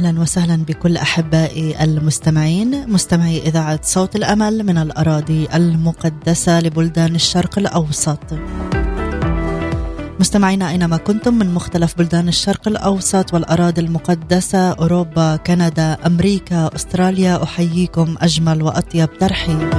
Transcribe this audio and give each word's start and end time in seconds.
أهلا 0.00 0.20
وسهلا 0.20 0.56
بكل 0.56 0.96
احبائي 0.96 1.84
المستمعين 1.84 2.92
مستمعي 2.92 3.38
إذاعة 3.38 3.80
صوت 3.82 4.16
الأمل 4.16 4.62
من 4.62 4.78
الأراضي 4.78 5.48
المقدسة 5.54 6.60
لبلدان 6.60 7.14
الشرق 7.14 7.58
الأوسط. 7.58 8.18
مستمعينا 10.20 10.70
أينما 10.70 10.96
كنتم 10.96 11.34
من 11.34 11.54
مختلف 11.54 11.98
بلدان 11.98 12.28
الشرق 12.28 12.68
الأوسط 12.68 13.34
والأراضي 13.34 13.80
المقدسة 13.80 14.70
أوروبا، 14.70 15.36
كندا، 15.36 15.98
أمريكا، 16.06 16.70
أستراليا 16.74 17.42
أحييكم 17.42 18.14
أجمل 18.20 18.62
وأطيب 18.62 19.18
ترحيب. 19.18 19.70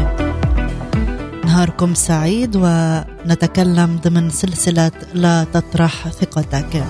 نهاركم 1.46 1.94
سعيد 1.94 2.56
ونتكلم 2.56 4.00
ضمن 4.04 4.30
سلسلة 4.30 4.92
لا 5.14 5.44
تطرح 5.44 6.08
ثقتك. 6.08 6.86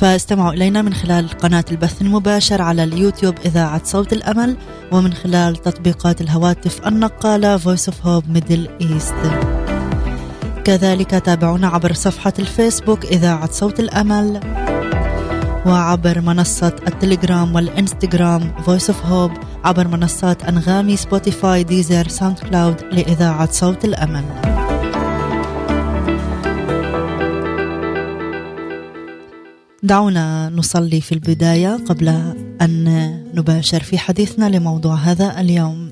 فاستمعوا 0.00 0.52
إلينا 0.52 0.82
من 0.82 0.94
خلال 0.94 1.28
قناة 1.28 1.64
البث 1.70 2.02
المباشر 2.02 2.62
على 2.62 2.84
اليوتيوب 2.84 3.34
إذاعة 3.44 3.84
صوت 3.84 4.12
الأمل 4.12 4.56
ومن 4.92 5.12
خلال 5.12 5.56
تطبيقات 5.56 6.20
الهواتف 6.20 6.86
النقالة 6.86 7.58
Voice 7.58 7.86
of 7.86 7.94
Hope 8.04 8.24
Middle 8.36 8.82
East. 8.82 9.14
كذلك 10.64 11.10
تابعونا 11.10 11.68
عبر 11.68 11.92
صفحة 11.92 12.32
الفيسبوك 12.38 13.04
إذاعة 13.04 13.50
صوت 13.52 13.80
الأمل 13.80 14.40
وعبر 15.66 16.20
منصة 16.20 16.76
ال 16.86 16.94
Telegram 16.94 17.54
وال 17.54 17.72
Instagram 17.72 18.52
Voice 18.66 18.88
of 18.88 19.10
Hope 19.10 19.44
عبر 19.64 19.88
منصات 19.88 20.44
أنغامي 20.44 20.96
Spotify 20.96 21.64
Deezer 21.64 22.08
SoundCloud 22.08 22.82
لإذاعة 22.92 23.52
صوت 23.52 23.84
الأمل. 23.84 24.24
دعونا 29.82 30.48
نصلي 30.48 31.00
في 31.00 31.12
البداية 31.12 31.76
قبل 31.76 32.08
أن 32.62 32.86
نباشر 33.34 33.82
في 33.82 33.98
حديثنا 33.98 34.48
لموضوع 34.48 34.94
هذا 34.94 35.40
اليوم. 35.40 35.90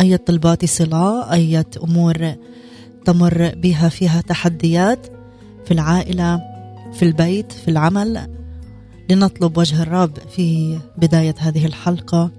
أي 0.00 0.16
طلبات 0.16 0.64
صلاة 0.64 1.32
أي 1.32 1.64
أمور 1.84 2.34
تمر 3.04 3.52
بها 3.56 3.88
فيها 3.88 4.20
تحديات 4.20 5.06
في 5.64 5.70
العائلة 5.70 6.40
في 6.92 7.02
البيت 7.02 7.52
في 7.52 7.70
العمل. 7.70 8.28
لنطلب 9.10 9.58
وجه 9.58 9.82
الرب 9.82 10.18
في 10.36 10.78
بداية 10.98 11.34
هذه 11.38 11.66
الحلقة. 11.66 12.30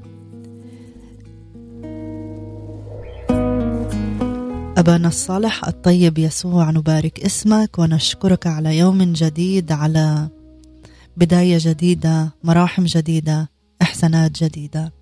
أبانا 4.78 5.08
الصالح 5.08 5.68
الطيب 5.68 6.18
يسوع 6.18 6.72
نبارك 6.72 7.20
اسمك 7.20 7.80
ونشكرك 7.80 8.48
على 8.48 8.78
يوم 8.78 9.04
جديد 9.04 9.72
على 9.72 10.30
بداية 11.18 11.58
جديدة 11.62 12.32
مراحم 12.44 12.86
جديدة 12.86 13.50
إحسانات 13.82 14.44
جديدة. 14.44 14.94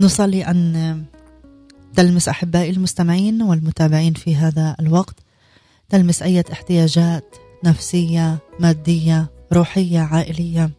نصلي 0.00 0.46
أن 0.46 1.04
تلمس 1.94 2.28
أحبائي 2.28 2.70
المستمعين 2.70 3.42
والمتابعين 3.42 4.14
في 4.14 4.36
هذا 4.36 4.76
الوقت. 4.80 5.16
تلمس 5.88 6.22
أي 6.22 6.44
احتياجات 6.52 7.36
نفسية 7.64 8.38
مادية 8.60 9.30
روحية 9.52 10.00
عائلية. 10.00 10.70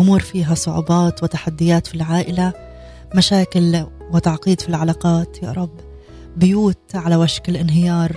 أمور 0.00 0.20
فيها 0.20 0.54
صعوبات 0.54 1.22
وتحديات 1.22 1.86
في 1.86 1.94
العائلة 1.94 2.52
مشاكل 3.14 3.86
وتعقيد 4.12 4.60
في 4.60 4.68
العلاقات. 4.68 5.42
يا 5.42 5.52
رب 5.52 5.80
بيوت 6.36 6.94
على 6.94 7.16
وشك 7.16 7.48
الانهيار. 7.48 8.16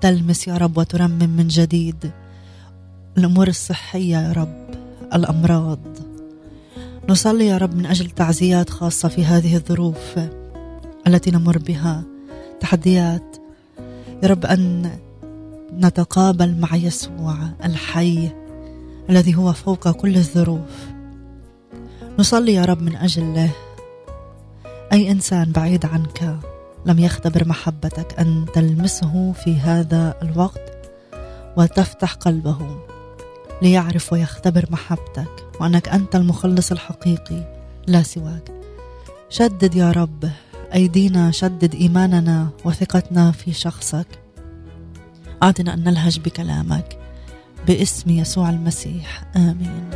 تلمس 0.00 0.48
يا 0.48 0.56
رب 0.56 0.78
وترمم 0.78 1.30
من 1.36 1.48
جديد. 1.48 2.10
الأمور 3.18 3.48
الصحية 3.48 4.16
يا 4.16 4.32
رب 4.32 4.66
الأمراض. 5.14 5.78
نصلي 7.08 7.46
يا 7.46 7.58
رب 7.58 7.74
من 7.74 7.86
أجل 7.86 8.10
تعزيات 8.10 8.70
خاصة 8.70 9.08
في 9.08 9.24
هذه 9.24 9.56
الظروف 9.56 10.18
التي 11.06 11.30
نمر 11.30 11.58
بها. 11.58 12.02
تحديات. 12.60 13.36
يا 14.22 14.28
رب 14.28 14.46
أن 14.46 14.90
نتقابل 15.72 16.54
مع 16.54 16.76
يسوع 16.76 17.36
الحي 17.64 18.30
الذي 19.10 19.34
هو 19.34 19.52
فوق 19.52 19.90
كل 19.90 20.16
الظروف. 20.16 20.88
نصلي 22.18 22.54
يا 22.54 22.64
رب 22.64 22.82
من 22.82 22.96
أجل 22.96 23.48
أي 24.92 25.10
إنسان 25.10 25.52
بعيد 25.52 25.86
عنك 25.86 26.38
لم 26.86 26.98
يختبر 26.98 27.48
محبتك 27.48 28.20
أن 28.20 28.46
تلمسه 28.54 29.32
في 29.32 29.56
هذا 29.56 30.14
الوقت 30.22 30.72
وتفتح 31.56 32.12
قلبه. 32.12 32.93
ليعرف 33.62 34.12
ويختبر 34.12 34.66
محبتك 34.70 35.46
وأنك 35.60 35.88
أنت 35.88 36.16
المخلص 36.16 36.72
الحقيقي 36.72 37.54
لا 37.86 38.02
سواك. 38.02 38.52
شدد 39.30 39.74
يا 39.74 39.92
رب 39.92 40.30
أيدينا 40.74 41.30
شدد 41.30 41.74
إيماننا 41.74 42.48
وثقتنا 42.64 43.32
في 43.32 43.52
شخصك. 43.52 44.06
أعطنا 45.42 45.74
أن 45.74 45.84
نلهج 45.84 46.18
بكلامك 46.18 46.98
باسم 47.66 48.10
يسوع 48.10 48.50
المسيح. 48.50 49.24
آمين. 49.36 49.90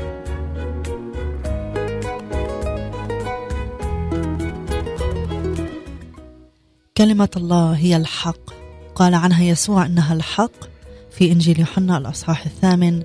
كلمة 6.97 7.31
الله 7.37 7.73
هي 7.73 7.97
الحق. 7.97 8.51
قال 8.95 9.15
عنها 9.15 9.43
يسوع 9.43 9.87
إنها 9.87 10.15
الحق 10.15 10.65
في 11.11 11.33
إنجيل 11.33 11.61
يوحنا 11.61 11.99
الأصحاح 11.99 12.47
الثامن 12.47 13.03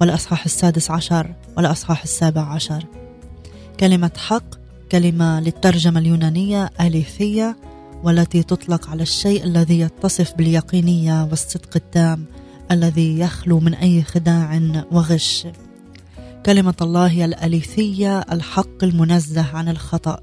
والأصحاح 0.00 0.44
السادس 0.44 0.90
عشر 0.90 1.34
والأصحاح 1.56 2.02
السابع 2.02 2.42
عشر. 2.42 2.84
كلمة 3.80 4.10
حق 4.16 4.64
كلمة 4.92 5.40
للترجمة 5.40 6.00
اليونانية 6.00 6.70
أليثية 6.80 7.56
والتي 8.04 8.42
تطلق 8.42 8.90
على 8.90 9.02
الشيء 9.02 9.44
الذي 9.44 9.80
يتصف 9.80 10.34
باليقينية 10.34 11.24
والصدق 11.24 11.70
التام 11.76 12.24
الذي 12.70 13.18
يخلو 13.18 13.60
من 13.60 13.74
أي 13.74 14.02
خداع 14.02 14.60
وغش. 14.92 15.46
كلمة 16.46 16.74
الله 16.82 17.06
هي 17.06 17.24
الأليثية 17.24 18.18
الحق 18.18 18.84
المنزه 18.84 19.56
عن 19.56 19.68
الخطأ. 19.68 20.20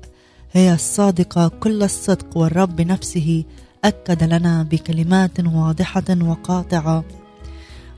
هي 0.52 0.74
الصادقة 0.74 1.48
كل 1.48 1.84
الصدق 1.84 2.38
والرب 2.38 2.76
بنفسه 2.76 3.44
أكد 3.84 4.24
لنا 4.24 4.64
بكلمات 4.64 5.40
واضحة 5.40 6.04
وقاطعة. 6.22 7.04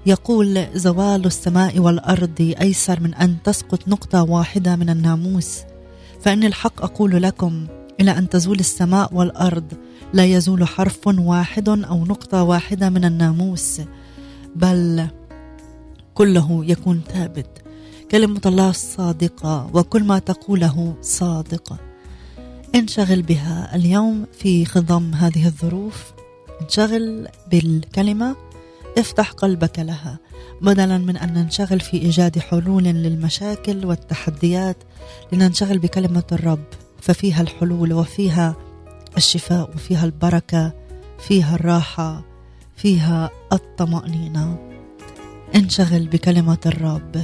يقول 0.05 0.67
زوال 0.73 1.25
السماء 1.25 1.79
والأرض 1.79 2.55
أيسر 2.61 2.99
من 2.99 3.13
أن 3.13 3.37
تسقط 3.43 3.87
نقطة 3.87 4.23
واحدة 4.23 4.75
من 4.75 4.89
الناموس. 4.89 5.59
فإن 6.21 6.43
الحق 6.43 6.81
أقول 6.83 7.23
لكم 7.23 7.67
إلى 7.99 8.11
أن 8.11 8.29
تزول 8.29 8.59
السماء 8.59 9.13
والأرض 9.13 9.73
لا 10.13 10.25
يزول 10.25 10.67
حرف 10.67 11.07
واحد 11.07 11.69
أو 11.69 12.05
نقطة 12.05 12.43
واحدة 12.43 12.89
من 12.89 13.05
الناموس 13.05 13.81
بل 14.55 15.07
كله 16.13 16.65
يكون 16.65 17.01
ثابت. 17.13 17.47
كلمة 18.11 18.41
الله 18.45 18.69
الصادقه 18.69 19.69
وكل 19.73 20.03
ما 20.03 20.19
تقوله 20.19 20.95
صادقه 21.01 21.77
انشغل 22.75 23.21
بها 23.21 23.75
اليوم 23.75 24.25
في 24.39 24.65
خضم 24.65 25.13
هذه 25.13 25.45
الظروف. 25.45 26.13
انشغل 26.61 27.27
بالكلمة. 27.51 28.35
افتح 28.97 29.31
قلبك 29.31 29.79
لها 29.79 30.19
بدلا 30.61 30.97
من 30.97 31.17
أن 31.17 31.33
ننشغل 31.33 31.79
في 31.79 31.97
إيجاد 31.97 32.39
حلول 32.39 32.83
للمشاكل 32.83 33.85
والتحديات 33.85 34.77
لننشغل 35.31 35.79
بكلمة 35.79 36.23
الرب 36.31 36.63
ففيها 37.01 37.41
الحلول 37.41 37.93
وفيها 37.93 38.55
الشفاء 39.17 39.69
وفيها 39.75 40.05
البركة 40.05 40.73
فيها 41.27 41.55
الراحة 41.55 42.23
فيها 42.75 43.29
الطمأنينة. 43.53 44.57
انشغل 45.55 46.07
بكلمة 46.07 46.57
الرب. 46.65 47.23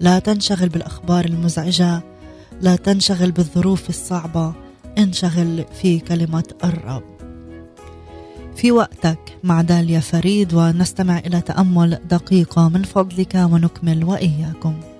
لا 0.00 0.18
تنشغل 0.18 0.68
بالأخبار 0.68 1.24
المزعجة 1.24 2.02
لا 2.60 2.76
تنشغل 2.76 3.32
بالظروف 3.32 3.88
الصعبة 3.88 4.54
انشغل 4.98 5.64
في 5.82 6.00
كلمة 6.00 6.54
الرب. 6.64 7.13
في 8.56 8.72
وقتك 8.72 9.38
مع 9.44 9.60
داليا 9.60 10.00
فريد 10.00 10.54
ونستمع 10.54 11.18
إلى 11.18 11.40
تأمل 11.40 11.98
دقيقة 12.10 12.68
من 12.68 12.82
فضلك 12.82 13.34
ونكمل 13.34 14.04
وإياكم. 14.04 14.93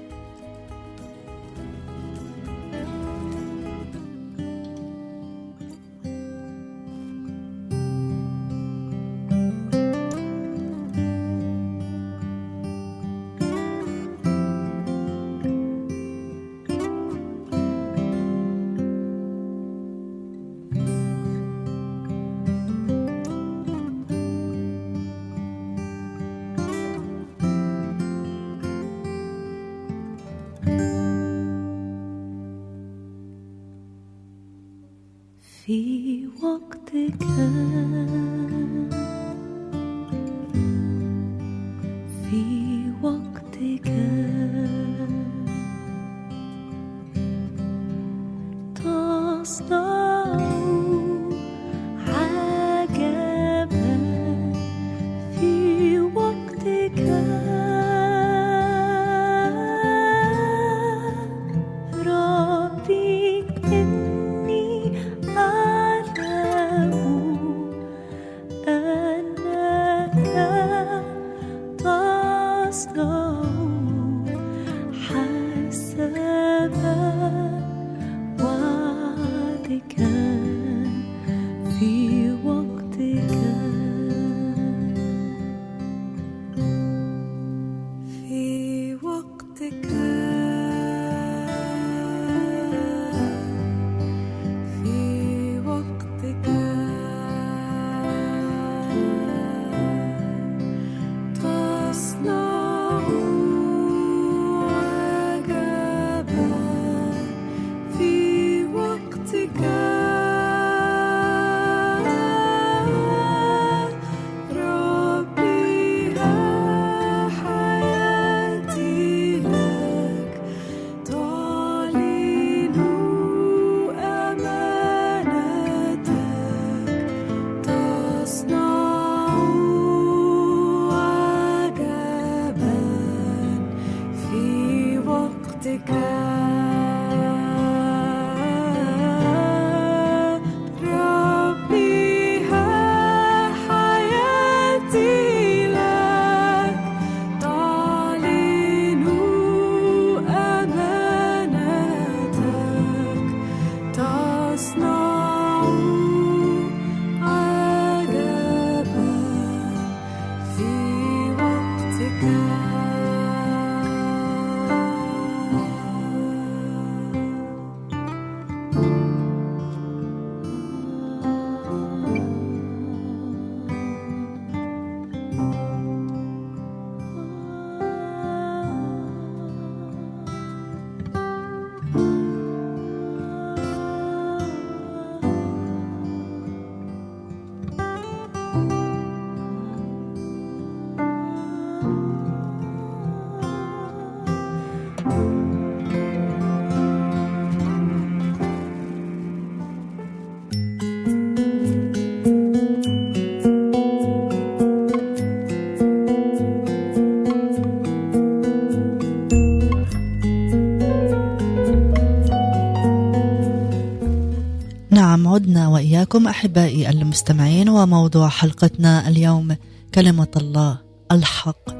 وإياكم 216.14 216.28
أحبائي 216.28 216.90
المستمعين 216.90 217.69
وموضوع 217.69 218.28
حلقتنا 218.28 219.08
اليوم 219.08 219.56
كلمة 219.94 220.28
الله 220.37 220.78
الحق. 221.12 221.70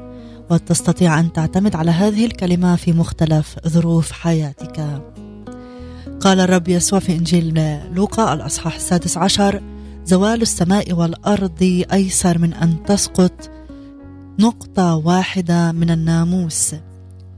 وتستطيع 0.49 1.19
أن 1.19 1.33
تعتمد 1.33 1.75
على 1.75 1.91
هذه 1.91 2.25
الكلمة 2.25 2.75
في 2.75 2.93
مختلف 2.93 3.55
ظروف 3.67 4.11
حياتك. 4.11 5.01
قال 6.19 6.39
الرب 6.39 6.67
يسوع 6.67 6.99
في 6.99 7.11
إنجيل 7.15 7.79
لوقا 7.93 8.33
الأصحاح 8.33 8.75
السادس 8.75 9.17
عشر 9.17 9.61
زوال 10.05 10.41
السماء 10.41 10.93
والأرض 10.93 11.85
أيسر 11.93 12.37
من 12.37 12.53
أن 12.53 12.83
تسقط 12.83 13.49
نقطة 14.39 14.95
واحدة 14.95 15.71
من 15.71 15.89
الناموس. 15.89 16.75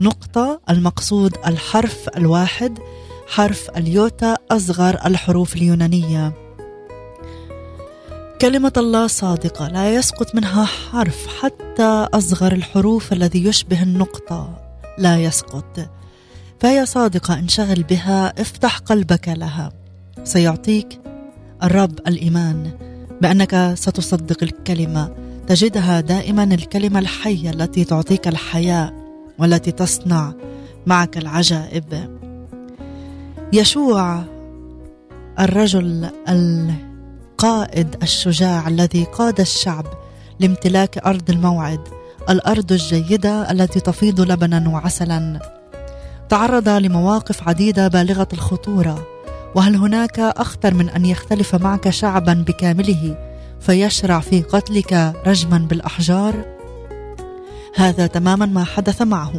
نقطة 0.01 0.61
المقصود 0.69 1.37
الحرف 1.47 2.09
الواحد 2.17 2.79
حرف 3.27 3.69
اليوتا 3.77 4.35
أصغر 4.51 4.99
الحروف 5.05 5.55
اليونانية. 5.55 6.46
كلمة 8.41 8.73
الله 8.77 9.07
صادقة 9.07 9.67
لا 9.67 9.95
يسقط 9.95 10.35
منها 10.35 10.65
حرف 10.65 11.27
حتى 11.41 12.07
أصغر 12.13 12.51
الحروف 12.51 13.13
الذي 13.13 13.45
يشبه 13.45 13.83
النقطة 13.83 14.57
لا 14.97 15.17
يسقط. 15.17 15.89
فهي 16.59 16.85
صادقة 16.85 17.39
انشغل 17.39 17.83
بها 17.83 18.41
افتح 18.41 18.77
قلبك 18.77 19.27
لها. 19.27 19.71
سيعطيك 20.23 20.99
الرب 21.63 21.99
الإيمان 22.07 22.71
بأنك 23.21 23.73
ستصدق 23.75 24.43
الكلمة. 24.43 25.15
تجدها 25.47 26.01
دائما 26.01 26.43
الكلمة 26.43 26.99
الحية 26.99 27.49
التي 27.49 27.83
تعطيك 27.83 28.27
الحياة 28.27 28.93
والتي 29.39 29.71
تصنع 29.71 30.33
معك 30.85 31.17
العجائب. 31.17 32.17
يشوع 33.53 34.23
الرجل 35.39 36.09
القائد 37.37 37.95
الشجاع 38.03 38.67
الذي 38.67 39.03
قاد 39.03 39.39
الشعب 39.39 39.85
لامتلاك 40.39 40.97
أرض 40.97 41.29
الموعد 41.29 41.79
الأرض 42.29 42.71
الجيدة 42.71 43.51
التي 43.51 43.79
تفيض 43.79 44.21
لبنا 44.21 44.69
وعسلا. 44.69 45.39
تعرض 46.29 46.69
لمواقف 46.69 47.47
عديدة 47.47 47.87
بالغة 47.87 48.27
الخطورة 48.33 49.07
وهل 49.55 49.75
هناك 49.75 50.19
أخطر 50.19 50.73
من 50.73 50.89
أن 50.89 51.05
يختلف 51.05 51.55
معك 51.55 51.89
شعبا 51.89 52.33
بكامله 52.33 53.17
فيشرع 53.59 54.19
في 54.19 54.41
قتلك 54.41 55.13
رجما 55.27 55.57
بالأحجار؟ 55.57 56.45
هذا 57.75 58.07
تماما 58.07 58.45
ما 58.45 58.63
حدث 58.63 59.01
معه 59.01 59.33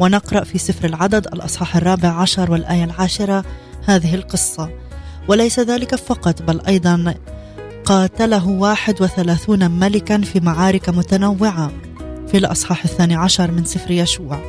ونقرأ 0.00 0.44
في 0.44 0.58
سفر 0.58 0.84
العدد 0.84 1.26
الأصحاح 1.26 1.76
الرابع 1.76 2.08
عشر 2.08 2.52
والآية 2.52 2.84
العاشرة 2.84 3.44
هذه 3.84 4.14
القصة. 4.14 4.85
وليس 5.28 5.60
ذلك 5.60 5.94
فقط 5.94 6.42
بل 6.42 6.60
أيضا 6.68 7.14
قاتله 7.84 8.48
واحد 8.48 9.02
وثلاثون 9.02 9.70
ملكا 9.70 10.20
في 10.20 10.40
معارك 10.40 10.88
متنوعة 10.88 11.70
في 12.28 12.36
الأصحاح 12.36 12.84
الثاني 12.84 13.14
عشر 13.14 13.50
من 13.50 13.64
سفر 13.64 13.90
يشوع. 13.90 14.40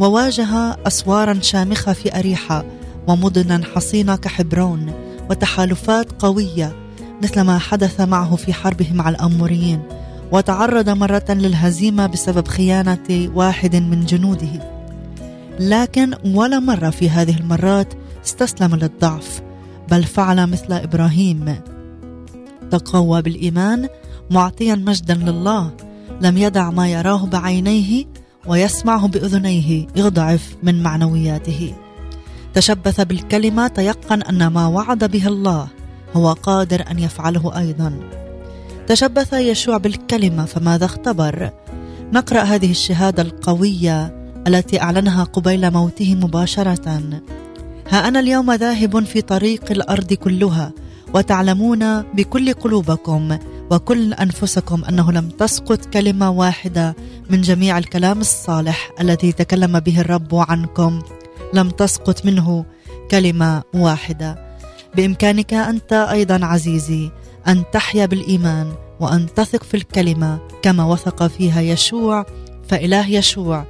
وواجه 0.00 0.76
أسوارا 0.86 1.38
شامخة 1.42 1.92
في 1.92 2.18
أريحة 2.18 2.64
ومدنا 3.08 3.60
حصينة 3.74 4.16
كحبرون 4.16 4.92
وتحالفات 5.30 6.22
قوية 6.22 6.76
مثل 7.22 7.40
ما 7.40 7.58
حدث 7.58 8.00
معه 8.00 8.36
في 8.36 8.52
حربه 8.52 8.92
مع 8.92 9.08
الأموريين. 9.08 9.82
وتعرض 10.32 10.88
مرة 10.88 11.24
للهزيمة 11.28 12.06
بسبب 12.06 12.48
خيانة 12.48 13.30
واحد 13.34 13.76
من 13.76 14.06
جنوده. 14.06 14.74
لكن 15.60 16.14
ولا 16.24 16.58
مرة 16.58 16.90
في 16.90 17.10
هذه 17.10 17.36
المرات 17.36 17.94
استسلم 18.24 18.74
للضعف. 18.74 19.43
بل 19.94 20.04
فعل 20.04 20.46
مثل 20.46 20.72
إبراهيم. 20.72 21.56
تقوى 22.70 23.22
بالإيمان 23.22 23.88
معطيا 24.30 24.74
مجدا 24.74 25.14
لله. 25.14 25.70
لم 26.20 26.38
يدع 26.38 26.70
ما 26.70 26.88
يراه 26.88 27.26
بعينيه 27.26 28.04
ويسمعه 28.46 29.08
بأذنيه. 29.08 29.86
يضعف 29.96 30.56
من 30.62 30.82
معنوياته. 30.82 31.74
تشبث 32.54 33.00
بالكلمة 33.00 33.68
تيقن 33.68 34.22
أن 34.22 34.46
ما 34.46 34.66
وعد 34.66 35.04
به 35.04 35.26
الله 35.26 35.68
هو 36.14 36.32
قادر 36.32 36.84
أن 36.90 36.98
يفعله 36.98 37.58
أيضا. 37.58 38.00
تشبث 38.86 39.32
يشوع 39.32 39.76
بالكلمة 39.76 40.44
فماذا 40.44 40.84
اختبر؟ 40.84 41.50
نقرأ 42.12 42.40
هذه 42.40 42.70
الشهادة 42.70 43.22
القوية 43.22 44.24
التي 44.46 44.82
أعلنها 44.82 45.24
قبيل 45.24 45.70
موته 45.70 46.14
مباشرة. 46.14 47.20
ها 47.94 48.08
أنا 48.08 48.20
اليوم 48.20 48.52
ذاهب 48.52 49.04
في 49.04 49.20
طريق 49.20 49.70
الأرض 49.70 50.12
كلها 50.12 50.72
وتعلمون 51.14 52.02
بكل 52.02 52.52
قلوبكم 52.52 53.38
وكل 53.70 54.14
أنفسكم 54.14 54.84
أنه 54.84 55.12
لم 55.12 55.28
تسقط 55.28 55.84
كلمة 55.84 56.30
واحدة 56.30 56.96
من 57.30 57.40
جميع 57.40 57.78
الكلام 57.78 58.20
الصالح 58.20 58.90
الذي 59.00 59.32
تكلم 59.32 59.80
به 59.80 60.00
الرب 60.00 60.34
عنكم. 60.34 61.02
لم 61.52 61.70
تسقط 61.70 62.26
منه 62.26 62.64
كلمة 63.10 63.62
واحدة. 63.74 64.58
بإمكانك 64.96 65.54
أنت 65.54 65.92
أيضا 65.92 66.46
عزيزي 66.46 67.10
أن 67.48 67.64
تحيا 67.72 68.06
بالإيمان 68.06 68.72
وأن 69.00 69.26
تثق 69.34 69.62
في 69.62 69.76
الكلمة 69.76 70.38
كما 70.62 70.84
وثق 70.84 71.26
فيها 71.26 71.60
يشوع 71.60 72.26
فإله 72.68 73.08
يشوع 73.08 73.64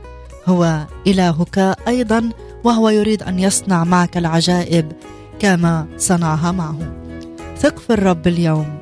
هو 0.47 0.87
إلهك 1.07 1.77
أيضا 1.89 2.31
وهو 2.65 2.89
يريد 2.89 3.23
أن 3.23 3.39
يصنع 3.39 3.85
معك 3.85 4.17
العجائب 4.17 4.93
كما 5.39 5.87
صنعها 5.99 6.53
معه. 6.53 6.79
ثق 7.59 7.79
في 7.79 7.93
الرب 7.93 8.27
اليوم. 8.27 8.79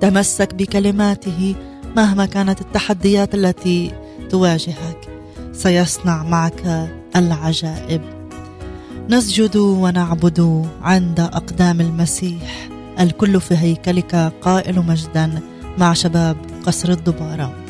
تمسك 0.00 0.54
بكلماته 0.54 1.54
مهما 1.96 2.26
كانت 2.26 2.60
التحديات 2.60 3.34
التي 3.34 3.92
تواجهك. 4.30 5.08
سيصنع 5.52 6.22
معك 6.22 6.88
العجائب. 7.16 8.02
نسجد 9.10 9.56
ونعبد 9.56 10.66
عند 10.82 11.20
أقدام 11.20 11.80
المسيح. 11.80 12.68
الكل 13.00 13.40
في 13.40 13.56
هيكلك 13.56 14.32
قائل 14.42 14.86
مجدا 14.86 15.40
مع 15.78 15.92
شباب 15.92 16.36
قصر 16.66 16.90
الدبارة. 16.90 17.65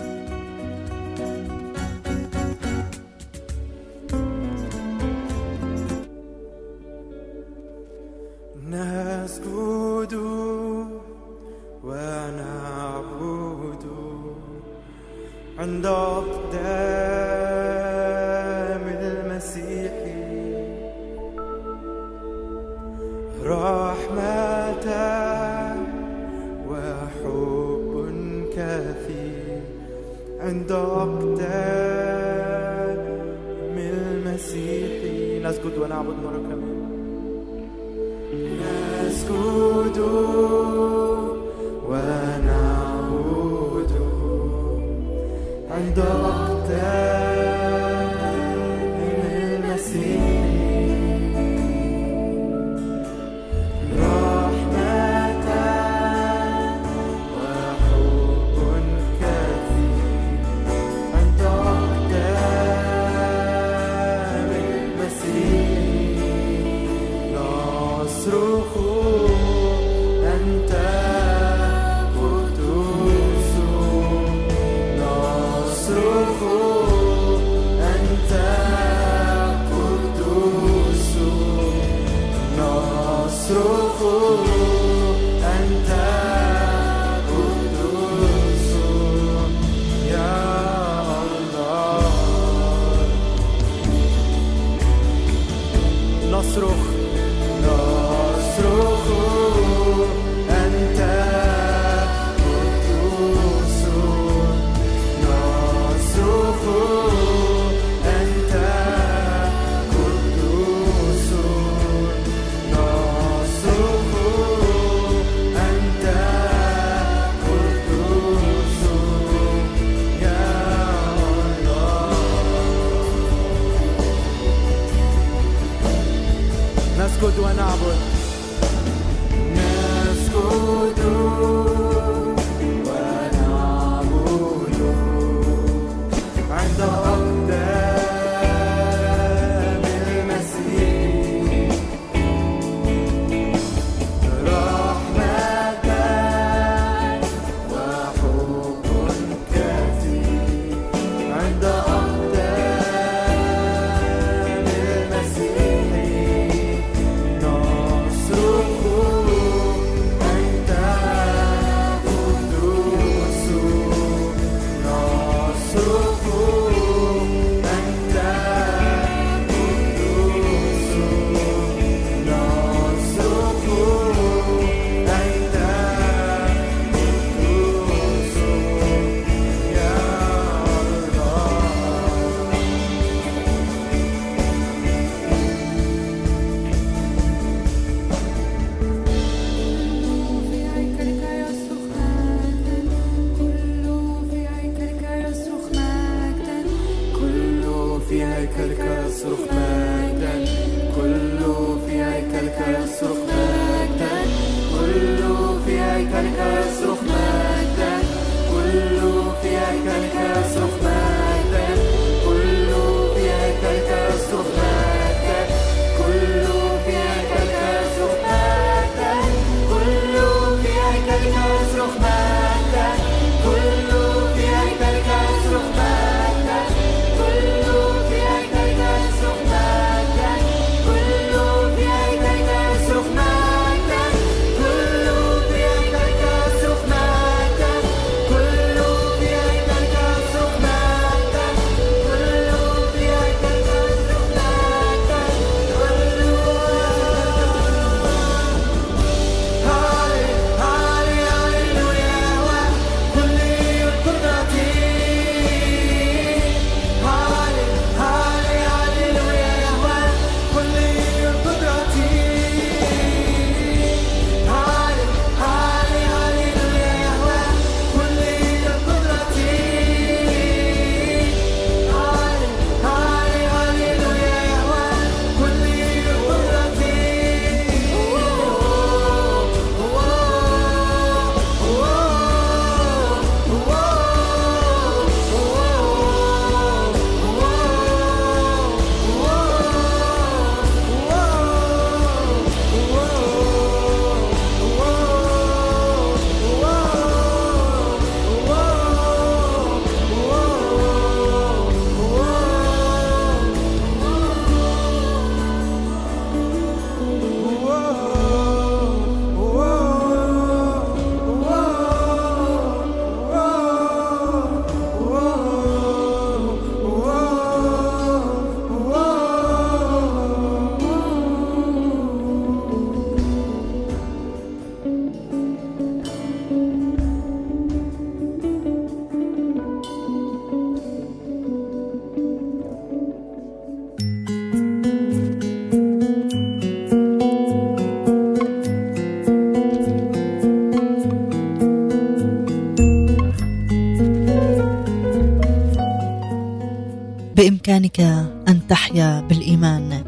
بإمكانك 347.77 348.01
أن 348.49 348.67
تحيا 348.69 349.21
بالإيمان 349.21 350.05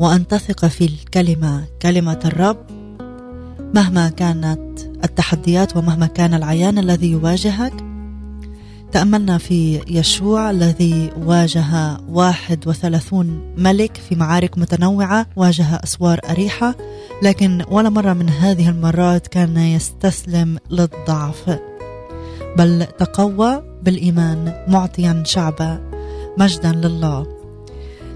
وأن 0.00 0.26
تثق 0.26 0.66
في 0.66 0.84
الكلمة 0.84 1.64
كلمة 1.82 2.20
الرب. 2.24 2.56
مهما 3.74 4.08
كانت 4.08 4.80
التحديات 5.04 5.76
ومهما 5.76 6.06
كان 6.06 6.34
العيان 6.34 6.78
الذي 6.78 7.10
يواجهك 7.10 7.72
تأملنا 8.92 9.38
في 9.38 9.80
يشوع 9.88 10.50
الذي 10.50 11.10
واجه 11.16 11.98
31 12.08 13.54
ملك 13.56 13.96
في 14.08 14.14
معارك 14.14 14.58
متنوعة 14.58 15.26
واجه 15.36 15.80
أسوار 15.84 16.20
أريحة 16.30 16.74
لكن 17.22 17.64
ولا 17.70 17.88
مرة 17.88 18.12
من 18.12 18.28
هذه 18.28 18.68
المرات 18.68 19.26
كان 19.26 19.56
يستسلم 19.56 20.58
للضعف. 20.70 21.58
بل 22.56 22.86
تقوى 22.98 23.62
بالإيمان 23.82 24.64
معطيا 24.68 25.22
شعبا. 25.26 25.87
مجدا 26.38 26.72
لله. 26.72 27.26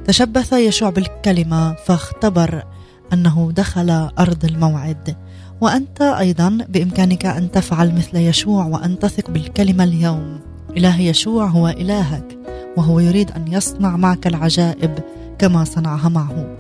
تشبث 0.05 0.53
يشوع 0.53 0.91
بالكلمة 0.91 1.75
فاختبر 1.75 2.65
أنه 3.13 3.53
دخل 3.57 3.91
أرض 4.19 4.45
الموعد. 4.45 5.17
وأنت 5.61 6.03
أيضا 6.03 6.59
بإمكانك 6.69 7.27
أن 7.27 7.51
تفعل 7.51 7.95
مثل 7.95 8.17
يشوع 8.17 8.67
وأن 8.67 8.99
تثق 8.99 9.31
بالكلمة 9.31 9.85
اليوم. 9.85 10.41
إله 10.77 11.01
يشوع 11.01 11.47
هو 11.47 11.69
إلهك 11.69 12.39
وهو 12.77 13.01
يريد 13.01 13.31
أن 13.31 13.53
يصنع 13.53 13.97
معك 13.97 14.27
العجائب 14.27 14.99
كما 15.39 15.65
صنعها 15.65 16.09
معه. 16.09 16.57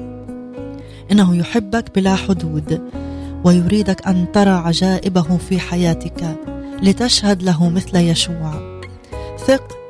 إنه 1.12 1.37
يحبك 1.37 1.94
بلا 1.94 2.14
حدود 2.14 2.81
ويريدك 3.44 4.07
أن 4.07 4.33
ترى 4.33 4.51
عجائبه 4.51 5.37
في 5.37 5.59
حياتك 5.59 6.37
لتشهد 6.83 7.42
له 7.42 7.68
مثل 7.68 7.96
يشوع. 7.96 8.81
ثق 9.46 9.82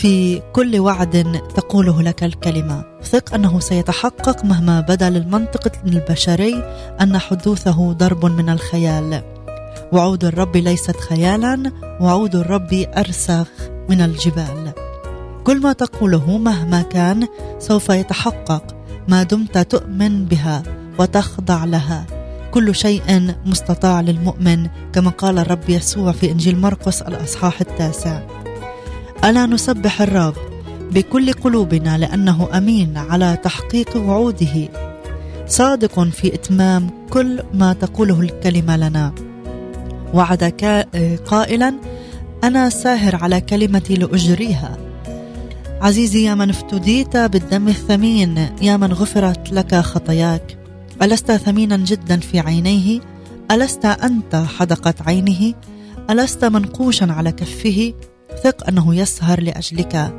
في 0.00 0.42
كل 0.52 0.78
وعد 0.78 1.40
تقوله 1.54 2.02
لك 2.02 2.24
الكلمة. 2.24 2.84
ثق 3.02 3.34
أنه 3.34 3.60
سيتحقق 3.60 4.44
مهما 4.44 4.80
بدا 4.80 5.10
للمنطق 5.10 5.72
البشري 5.86 6.54
أن 7.00 7.18
حدوثه 7.18 7.92
ضرب 7.92 8.26
من 8.26 8.48
الخيال. 8.48 9.22
وعود 9.92 10.24
الرب 10.24 10.56
ليست 10.56 10.96
خيالا 10.96 11.72
وعود 12.00 12.36
الرب 12.36 12.86
أرسخ 12.96 13.46
من 13.88 14.00
الجبال. 14.00 14.72
كل 15.44 15.60
ما 15.60 15.72
تقوله 15.72 16.38
مهما 16.38 16.82
كان 16.82 17.28
سوف 17.58 17.88
يتحقق 17.88 18.64
ما 19.08 19.22
دمت 19.22 19.58
تؤمن 19.58 20.24
بها 20.24 20.62
وتخضع 20.98 21.64
لها. 21.64 22.06
كل 22.50 22.74
شيء 22.74 23.34
مستطاع 23.46 24.00
للمؤمن 24.00 24.68
كما 24.92 25.10
قال 25.10 25.38
الرب 25.38 25.68
يسوع 25.70 26.12
في 26.12 26.30
إنجيل 26.30 26.58
مرقس 26.58 27.02
الأصحاح 27.02 27.60
التاسع. 27.60 28.39
ألا 29.24 29.46
نسبح 29.46 30.02
الرب 30.02 30.34
بكل 30.92 31.32
قلوبنا 31.32 31.98
لأنه 31.98 32.48
أمين 32.58 32.96
على 32.96 33.38
تحقيق 33.42 33.96
وعوده. 33.96 34.68
صادق 35.46 36.02
في 36.02 36.34
إتمام 36.34 36.90
كل 37.10 37.42
ما 37.54 37.72
تقوله 37.72 38.20
الكلمة 38.20 38.76
لنا. 38.76 39.14
وعد 40.14 40.44
قائلا 41.26 41.74
أنا 42.44 42.70
ساهر 42.70 43.16
على 43.16 43.40
كلمتي 43.40 43.94
لأجريها. 43.94 44.78
عزيزي 45.80 46.24
يا 46.24 46.34
من 46.34 46.50
افتديت 46.50 47.16
بالدم 47.16 47.68
الثمين 47.68 48.48
يا 48.62 48.76
من 48.76 48.92
غفرت 48.92 49.52
لك 49.52 49.74
خطاياك. 49.74 50.58
ألست 51.02 51.32
ثمينا 51.32 51.76
جدا 51.76 52.20
في 52.20 52.40
عينيه؟ 52.40 53.00
ألست 53.50 53.84
أنت 53.84 54.44
حدقة 54.58 54.94
عينه؟ 55.06 55.54
ألست 56.10 56.44
منقوشا 56.44 57.12
على 57.12 57.32
كفه؟ 57.32 57.94
ثق 58.42 58.68
أنه 58.68 58.94
يسهر 58.94 59.40
لأجلك. 59.40 60.14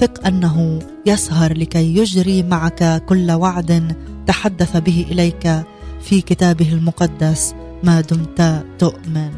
ثق 0.00 0.26
أنه 0.26 0.78
يسهر 1.06 1.58
لكي 1.58 1.96
يجري 1.96 2.42
معك 2.42 3.04
كل 3.04 3.30
وعد 3.30 3.96
تحدث 4.26 4.76
به 4.76 5.06
إليك 5.10 5.62
في 6.02 6.20
كتابه 6.20 6.72
المقدس. 6.72 7.54
ما 7.82 8.00
دمت 8.00 8.64
تؤمن. 8.78 9.32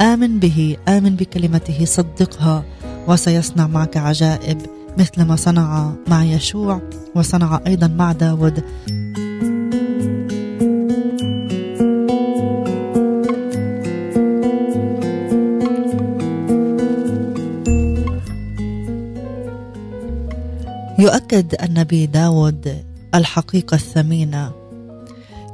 آمن 0.00 0.38
به 0.38 0.76
آمن 0.88 1.16
بكلمته 1.16 1.84
صدقها 1.84 2.64
وسيصنع 3.08 3.66
معك 3.66 3.96
عجائب 3.96 4.58
مثل 4.98 5.22
ما 5.22 5.36
صنع 5.36 5.92
مع 6.08 6.24
يشوع 6.24 6.80
وصنع 7.14 7.60
أيضا 7.66 7.86
مع 7.86 8.12
داود. 8.12 8.64
يؤكد 21.04 21.62
النبي 21.62 22.06
داود 22.06 22.84
الحقيقة 23.14 23.74
الثمينة. 23.74 24.52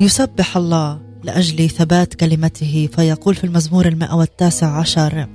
يسبح 0.01 0.57
الله 0.57 0.99
لأجل 1.25 1.71
ثبات 1.71 2.15
كلمته 2.15 2.89
فيقول 2.97 3.35
في 3.35 3.45
المزمور 3.45 3.87
المئة 3.87 4.15
والتاسع 4.15 4.67
عشر 4.67 5.29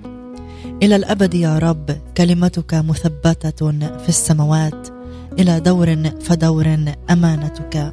إلى 0.84 0.96
الأبد 0.96 1.34
يا 1.34 1.60
رب 1.60 1.92
كلمتك 2.18 2.74
مثبتة 2.74 3.72
في 3.98 4.10
السماوات. 4.10 4.88
إلى 5.40 5.60
دور 5.60 5.96
فدور 6.22 6.78
أمانتك. 7.10 7.92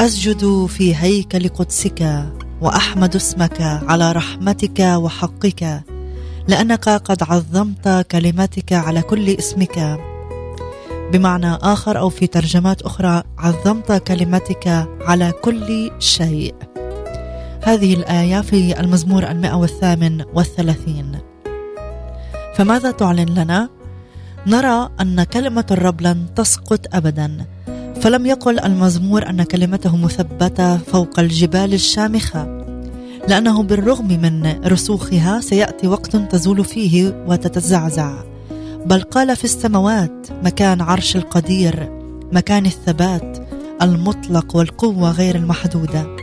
أسجد 0.00 0.66
في 0.66 0.96
هيكل 0.96 1.48
قدسك 1.48 2.24
وأحمد 2.60 3.16
اسمك 3.16 3.60
على 3.60 4.12
رحمتك 4.12 4.80
وحقك 4.80 5.82
لأنك 6.48 6.88
قد 6.88 7.22
عظمت 7.22 8.06
كلمتك 8.10 8.72
على 8.72 9.02
كل 9.02 9.30
اسمك. 9.30 10.11
بمعنى 11.12 11.54
آخر 11.54 11.98
أو 11.98 12.08
في 12.08 12.26
ترجمات 12.26 12.82
أخرى 12.82 13.22
عظمت 13.38 13.92
كلمتك 13.92 14.88
على 15.00 15.32
كل 15.42 15.90
شيء. 15.98 16.54
هذه 17.64 17.94
الآية 17.94 18.40
في 18.40 18.80
المزمور 18.80 19.30
المئة 19.30 19.54
والثامن 19.54 20.24
والثلاثين. 20.34 21.18
فماذا 22.54 22.90
تعلن 22.90 23.28
لنا؟ 23.28 23.68
نرى 24.46 24.88
أن 25.00 25.22
كلمة 25.22 25.66
الرب 25.70 26.00
لن 26.00 26.34
تسقط 26.34 26.94
أبدا. 26.94 27.46
فلم 28.00 28.26
يقل 28.26 28.60
المزمور 28.60 29.28
أن 29.28 29.42
كلمته 29.42 29.96
مثبتة 29.96 30.76
فوق 30.76 31.20
الجبال 31.20 31.74
الشامخة 31.74 32.64
لأنه 33.28 33.62
بالرغم 33.62 34.08
من 34.08 34.60
رسوخها 34.66 35.40
سيأتي 35.40 35.86
وقت 35.86 36.16
تزول 36.16 36.64
فيه 36.64 37.24
وتتزعزع. 37.26 38.31
بل 38.86 39.02
قال 39.02 39.36
في 39.36 39.44
السماوات 39.44 40.28
مكان 40.42 40.80
عرش 40.80 41.16
القدير 41.16 41.90
مكان 42.32 42.66
الثبات 42.66 43.48
المطلق 43.82 44.56
والقوة 44.56 45.10
غير 45.10 45.34
المحدودة. 45.34 46.16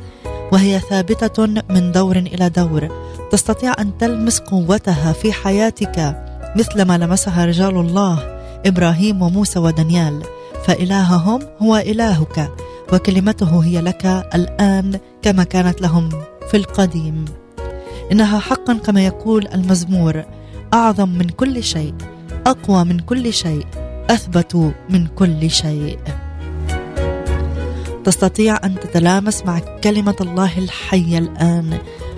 وهي 0.52 0.80
ثابتة 0.80 1.46
من 1.46 1.92
دور 1.92 2.18
إلى 2.18 2.50
دور. 2.50 2.90
تستطيع 3.32 3.74
أن 3.80 3.98
تلمس 3.98 4.40
قوتها 4.40 5.14
في 5.14 5.34
حياتك 5.34 6.24
مثل 6.56 6.82
ما 6.82 6.98
لمسها 6.98 7.46
رجال 7.46 7.78
الله 7.78 8.40
إبراهيم 8.66 9.22
وموسى 9.22 9.60
ودانيال. 9.60 10.24
فإلههم 10.66 11.42
هو 11.62 11.78
إلهك 11.78 12.52
وكلمته 12.94 13.60
هي 13.60 13.82
لك 13.82 14.06
الآن 14.36 15.00
كما 15.22 15.44
كانت 15.44 15.82
لهم 15.82 16.10
في 16.52 16.58
القديم. 16.58 17.26
إنها 18.12 18.40
حقا 18.40 18.74
كما 18.74 19.06
يقول 19.06 19.48
المزمور 19.48 20.24
أعظم 20.74 21.10
من 21.10 21.30
كل 21.30 21.64
شيء. 21.64 21.94
أقوى 22.48 22.84
من 22.84 23.00
كل 23.00 23.34
شيء 23.34 23.66
أثبت 24.10 24.74
من 24.90 25.08
كل 25.08 25.52
شيء. 25.52 26.00
تستطيع 28.04 28.60
أن 28.64 28.76
تتلامس 28.80 29.44
مع 29.46 29.60
كلمة 29.60 30.16
الله 30.22 30.58
الحية 30.58 31.18
الآن 31.18 31.78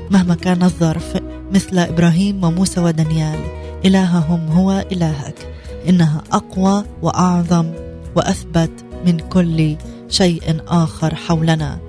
مهما 0.10 0.36
كان 0.36 0.63
الظرف 0.63 1.17
مثل 1.51 1.79
إبراهيم 1.79 2.43
وموسى 2.43 2.81
ودانيال. 2.81 3.39
إلههم 3.86 4.47
هو 4.47 4.86
إلهك. 4.91 5.47
إنها 5.89 6.23
أقوى 6.31 6.84
وأعظم 7.01 7.71
وأثبت 8.15 8.71
من 9.05 9.19
كل 9.19 9.75
شيء 10.10 10.62
آخر 10.67 11.15
حولنا. 11.15 11.79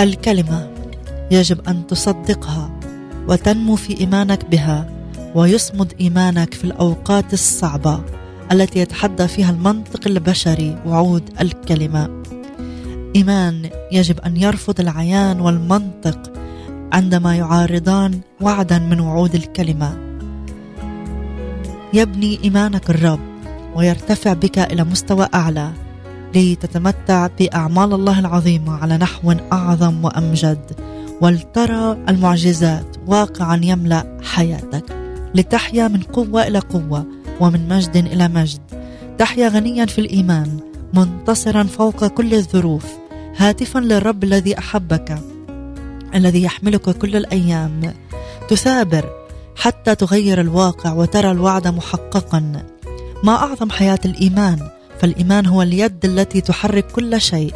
الكلمة 0.00 0.70
يجب 1.30 1.68
أن 1.68 1.86
تصدقها 1.86 2.70
وتنمو 3.28 3.76
في 3.76 4.00
إيمانك 4.00 4.50
بها. 4.50 4.95
ويصمد 5.36 5.92
إيمانك 6.00 6.54
في 6.54 6.64
الأوقات 6.64 7.32
الصعبة 7.32 8.00
التي 8.52 8.78
يتحدى 8.78 9.28
فيها 9.28 9.50
المنطق 9.50 10.00
البشري 10.06 10.82
وعود 10.86 11.22
الكلمة. 11.40 12.22
إيمان 13.16 13.70
يجب 13.92 14.20
أن 14.20 14.36
يرفض 14.36 14.80
العيان 14.80 15.40
والمنطق 15.40 16.32
عندما 16.92 17.36
يعارضان 17.36 18.20
وعدا 18.40 18.78
من 18.78 19.00
وعود 19.00 19.34
الكلمة. 19.34 19.96
يبني 21.92 22.38
إيمانك 22.44 22.90
الرب 22.90 23.20
ويرتفع 23.74 24.32
بك 24.32 24.58
إلى 24.58 24.84
مستوى 24.84 25.28
أعلى 25.34 25.72
لتتمتع 26.34 27.28
بأعمال 27.38 27.92
الله 27.92 28.18
العظيمة 28.18 28.76
على 28.76 28.96
نحو 28.96 29.34
أعظم 29.52 30.04
وأمجد. 30.04 30.72
ولترى 31.20 31.98
المعجزات 32.08 32.96
واقعا 33.06 33.60
يملأ 33.62 34.18
حياتك. 34.22 34.95
لتحيا 35.36 35.88
من 35.88 36.02
قوة 36.02 36.46
إلى 36.46 36.58
قوة 36.58 37.06
ومن 37.40 37.68
مجد 37.68 37.96
إلى 37.96 38.28
مجد. 38.28 38.60
تحيا 39.18 39.48
غنيا 39.48 39.86
في 39.86 40.00
الإيمان 40.00 40.60
منتصرا 40.94 41.62
فوق 41.62 42.06
كل 42.06 42.34
الظروف 42.34 42.84
هاتفا 43.36 43.78
للرب 43.78 44.24
الذي 44.24 44.58
أحبك 44.58 45.18
الذي 46.14 46.42
يحملك 46.42 46.90
كل 46.98 47.16
الأيام. 47.16 47.94
تثابر 48.48 49.10
حتى 49.56 49.94
تغير 49.94 50.40
الواقع 50.40 50.92
وترى 50.92 51.30
الوعد 51.30 51.68
محققا. 51.68 52.66
ما 53.24 53.32
أعظم 53.32 53.70
حياة 53.70 53.98
الإيمان؟ 54.04 54.58
فالإيمان 55.00 55.46
هو 55.46 55.62
اليد 55.62 56.04
التي 56.04 56.40
تحرك 56.40 56.86
كل 56.86 57.20
شيء. 57.20 57.54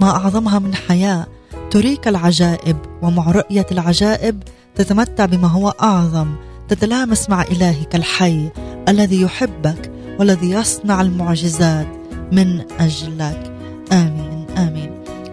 ما 0.00 0.10
أعظمها 0.10 0.58
من 0.58 0.74
حياة؟ 0.74 1.26
تريك 1.70 2.08
العجائب 2.08 2.76
ومع 3.02 3.30
رؤية 3.30 3.66
العجائب 3.72 4.42
تتمتع 4.74 5.24
بما 5.24 5.48
هو 5.48 5.68
أعظم. 5.68 6.34
تتلامس 6.70 7.30
مع 7.30 7.42
إلهك 7.42 7.94
الحي 7.94 8.50
الذي 8.88 9.20
يحبك 9.20 9.90
والذي 10.18 10.50
يصنع 10.50 11.00
المعجزات 11.00 11.86
من 12.32 12.60
أجلك. 12.80 13.52
آمين 13.92 14.46
آمين. 14.58 14.90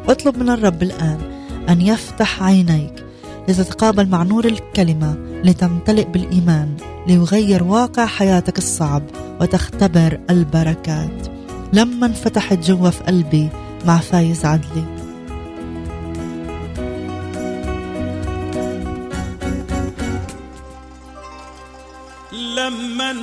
اطلب 0.10 0.38
من 0.38 0.50
الرب 0.50 0.84
الآن 0.84 1.17
أن 1.69 1.82
يفتح 1.82 2.43
عينيك 2.43 3.06
لتتقابل 3.47 4.10
مع 4.10 4.23
نور 4.23 4.45
الكلمة 4.45 5.17
لتمتلئ 5.43 6.06
بالإيمان 6.06 6.76
ليغير 7.08 7.63
واقع 7.63 8.06
حياتك 8.06 8.58
الصعب 8.58 9.04
وتختبر 9.41 10.19
البركات. 10.30 11.28
لما 11.73 12.06
انفتحت 12.06 12.58
جوا 12.69 12.89
في 12.89 13.04
قلبي 13.04 13.50
مع 13.86 13.97
فايز 13.97 14.45
عدلي 14.45 14.96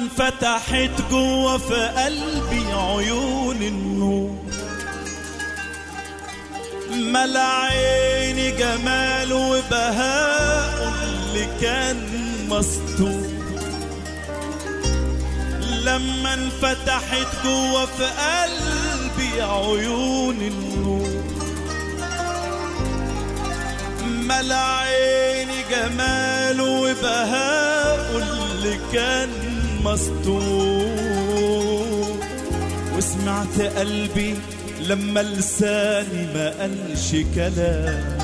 انفتحت 0.04 1.10
جوه 1.10 1.58
في 1.58 1.88
قلبي 1.96 2.72
عيون 2.72 3.62
النور. 3.62 4.30
ملأ 6.90 7.40
عيني 7.40 8.50
جمال 8.50 9.32
وبهاء 9.32 10.92
اللي 11.04 11.48
كان 11.60 11.96
مستور. 12.48 13.28
لما 15.82 16.34
انفتحت 16.34 17.26
جوه 17.44 17.86
في 17.86 18.04
قلبي 18.04 19.42
عيون 19.42 20.36
النور. 20.36 21.24
ملأ 24.04 24.56
عيني 24.56 25.62
جمال 25.70 26.60
وبهاء 26.60 28.10
اللي 28.16 28.78
كان 28.92 29.43
مستور 29.84 30.94
وسمعت 32.96 33.60
قلبي 33.76 34.34
لما 34.80 35.20
لساني 35.20 36.26
ما 36.34 36.54
قالش 36.60 37.16
كلام. 37.34 38.18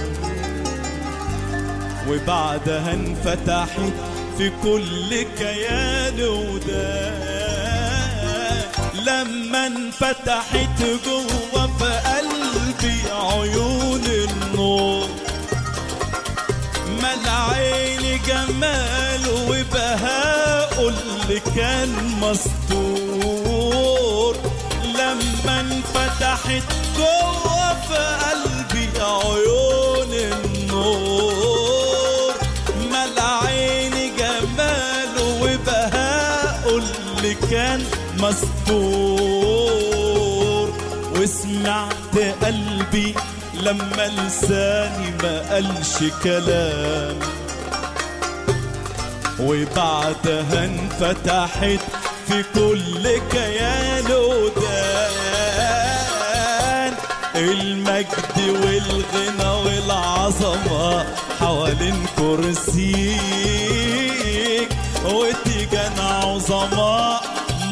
وبعدها 2.09 2.95
انفتحت 2.95 3.93
في 4.39 4.51
كل 4.63 5.23
كيان 5.39 6.21
ودان 6.21 7.31
لما 9.07 9.67
انفتحت 9.67 10.83
جوه 11.07 11.67
في 11.79 11.91
قلبي 12.11 12.99
عيون 13.13 14.05
النور. 14.05 15.09
ملا 17.03 17.37
عيني 17.51 18.15
جمال 18.19 19.23
وبهاء 19.49 20.89
اللي 20.89 21.41
كان 21.57 21.91
مستور. 22.21 23.53
لما 24.85 25.61
انفتحت 25.61 26.67
جوه 26.97 27.75
في 27.89 28.03
قلبي 28.25 28.87
عيون 29.01 30.13
النور. 30.55 31.15
ملا 32.91 33.31
عيني 33.47 34.07
جمال 34.19 35.15
وبهاء 35.43 36.65
اللي 36.69 37.35
كان 37.35 37.81
مستور. 38.19 39.61
وسمعت 41.17 42.17
قلبي 42.45 43.09
لما 43.61 44.07
لساني 44.07 45.11
ما 45.23 45.35
قالش 45.51 45.97
كلام. 46.25 47.19
وبعدها 49.41 50.65
انفتحت 50.65 51.81
في 52.29 52.45
كل 52.55 53.05
كيان 53.33 54.13
ودان. 54.13 55.23
المجد 57.37 58.39
والغنى 58.39 59.51
والعظمة 59.65 61.05
حوالين 61.41 62.07
كرسيك. 62.19 63.11
وتيجان 65.05 65.99
عظماء 65.99 67.21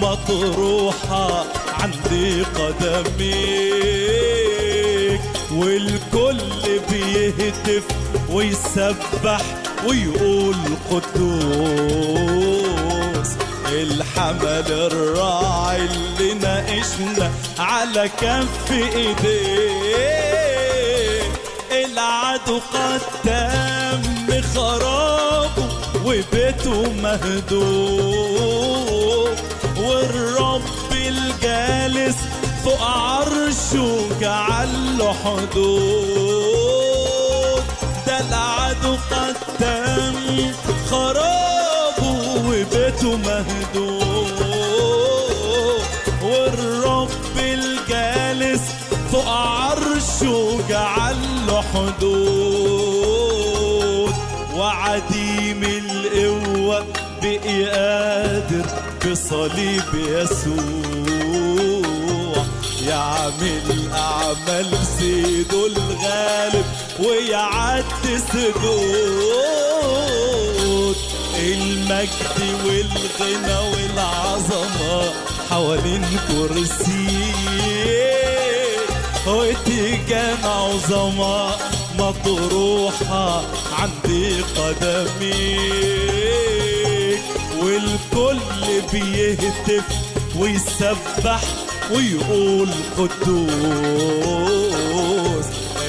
مطروحة 0.03 1.45
عند 1.81 2.11
قدميك. 2.59 4.08
والكل 5.59 6.81
بيهتف 6.91 7.85
ويسبح 8.31 9.41
ويقول 9.87 10.57
قدوس 10.91 12.29
الحمل 13.73 14.73
الراعي 14.73 15.81
اللي 15.85 16.35
ناقشنا 16.35 17.31
على 17.59 18.11
كف 18.21 18.73
إيديه. 18.73 19.99
العدو 21.73 22.59
قد 22.75 23.01
تم 23.25 24.43
خرابه 24.55 25.69
وبيته 26.05 26.93
مهدوم 27.03 28.29
والرب 29.79 30.63
الجالس 30.93 32.17
فوق 32.69 32.83
عرشه 32.83 34.09
جعل 34.21 35.01
حدود 35.25 36.53
ده 38.07 38.17
العدو 38.21 38.93
قد 39.11 39.37
تم 39.59 40.17
خرابه 40.91 42.19
وبيته 42.49 43.17
مهدوم 43.17 44.29
والرب 46.23 47.37
الجالس 47.39 48.63
فوق 49.13 49.29
عرشه 49.29 50.59
جعل 50.69 51.49
حدود 51.75 52.89
وعديم 54.57 55.63
القوة 55.63 56.79
بقي 57.23 57.65
قادر 57.65 58.67
بصليب 59.07 59.91
يسوع. 59.95 61.08
يعمل 62.89 63.91
أعمال 63.93 64.71
سيده 64.99 65.67
الغالب 65.67 66.65
ويعدي 67.01 68.19
سجود. 68.33 69.69
المجد 71.39 72.39
والغنى 72.65 73.59
والعظمة 73.73 75.13
حوالين 75.51 76.05
كرسيه 76.29 77.35
وتيجان 79.27 80.45
عظماء 80.45 81.59
مطروحة 81.99 83.43
عند 83.79 84.09
قدميك 85.89 87.23
والكل 87.63 88.67
بيهتف 88.93 89.85
ويسبح 90.39 91.41
ويقول 91.91 92.69
قدوس 92.99 93.49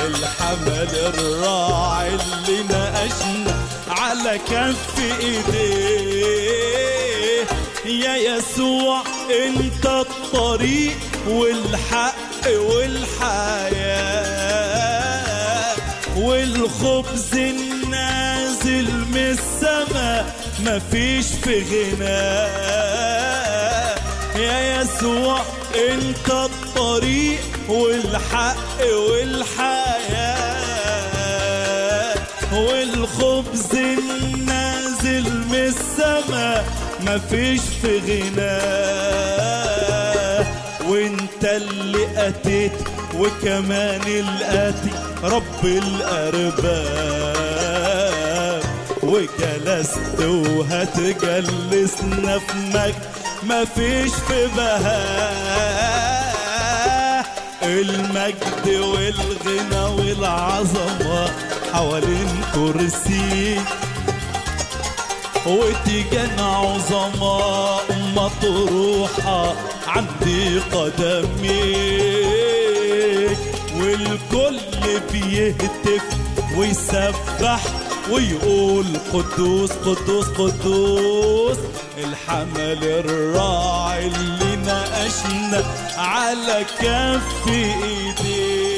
الحمل 0.06 0.90
الراعي 0.96 2.10
اللي 2.10 2.64
ناقشنا 2.64 3.56
على 3.90 4.40
كف 4.40 5.00
إيديه. 5.20 6.60
يا 7.86 8.16
يسوع 8.16 9.04
أنت 9.46 9.86
الطريق 9.86 10.98
والحق 11.28 12.16
والحياة. 14.40 15.76
والخبز 16.18 17.34
النازل 17.34 18.86
من 18.92 19.18
السماء 19.38 20.36
مفيش 20.60 21.26
في 21.26 21.64
غناه 21.94 22.50
يا 24.36 24.82
يسوع 24.82 25.42
انت 25.80 26.30
الطريق 26.30 27.39
والحق 27.70 28.80
والحياة 30.50 32.15
والخبز 32.54 33.76
النازل 33.76 35.24
من 35.50 35.56
السماء 35.56 36.65
مفيش 37.02 37.62
في 37.82 38.00
غناه 38.30 40.46
وانت 40.89 41.44
اللي 41.44 42.28
أتيت 42.28 42.72
وكمان 43.15 44.02
الآتي 44.08 44.89
رب 45.24 45.65
الأرباب. 45.65 46.60
وجلست 49.04 50.20
وهتجلسنا 50.20 51.20
في 52.39 52.54
مجد 52.74 52.96
مفيش 53.43 54.12
في 54.28 54.47
بهاء. 54.56 56.10
المجد 57.63 58.67
والغنى 58.67 59.84
والعظمة 59.97 61.32
حوالين 61.73 62.41
كرسي. 62.56 63.60
وتيجان 65.45 66.39
عظماء 66.39 67.84
مطروحة 68.15 69.54
عندي 69.88 70.60
قدميك 70.60 71.49
والكل 73.75 74.60
بيهتف 75.12 76.04
ويسبح 76.58 77.60
ويقول 78.12 78.86
قدوس 79.13 79.72
قدوس 79.72 80.26
قدوس 80.28 81.58
الحمل 81.98 82.84
الراعي 82.84 84.08
اللي 84.08 84.56
ناقشنا 84.56 85.63
على 85.98 86.65
كف 86.80 87.48
إيديه. 87.48 88.69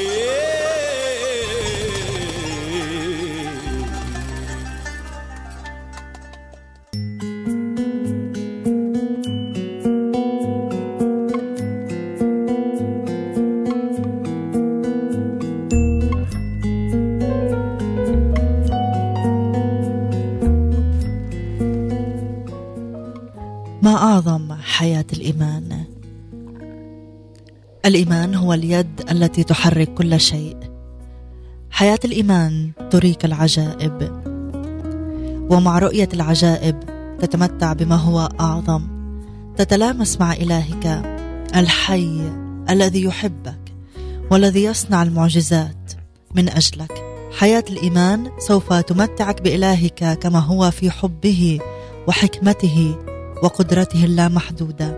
ما 23.82 23.94
أعظم 23.94 24.52
حياة 24.52 25.04
الإيمان؟ 25.12 25.84
الإيمان 27.86 28.34
هو 28.34 28.52
اليد 28.52 29.10
التي 29.10 29.44
تحرك 29.44 29.94
كل 29.94 30.20
شيء. 30.20 30.56
حياة 31.70 31.98
الإيمان 32.04 32.70
تريك 32.90 33.24
العجائب. 33.24 34.22
ومع 35.50 35.78
رؤية 35.78 36.08
العجائب 36.14 36.80
تتمتع 37.20 37.72
بما 37.72 37.96
هو 37.96 38.28
أعظم. 38.40 38.82
تتلامس 39.56 40.20
مع 40.20 40.32
إلهك 40.32 40.86
الحي 41.56 42.30
الذي 42.70 43.02
يحبك 43.02 43.74
والذي 44.30 44.64
يصنع 44.64 45.02
المعجزات 45.02 45.92
من 46.34 46.48
أجلك. 46.48 46.92
حياة 47.38 47.64
الإيمان 47.70 48.30
سوف 48.38 48.72
تمتعك 48.72 49.42
بإلهك 49.42 50.18
كما 50.18 50.38
هو 50.38 50.70
في 50.70 50.90
حبه 50.90 51.60
وحكمته 52.08 52.96
وقدرته 53.42 54.04
اللامحدودة. 54.04 54.96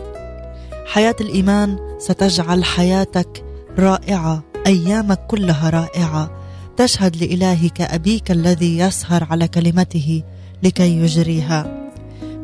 حياة 0.87 1.17
الإيمان 1.21 1.79
ستجعل 1.99 2.65
حياتك 2.65 3.45
رائعة 3.79 4.43
أيامك 4.67 5.27
كلها 5.27 5.71
رائعة. 5.71 6.31
تشهد 6.77 7.17
لإلهك 7.17 7.81
أبيك 7.81 8.31
الذي 8.31 8.79
يسهر 8.79 9.25
على 9.31 9.49
كلمته 9.49 10.23
لكي 10.63 10.99
يجريها. 10.99 11.91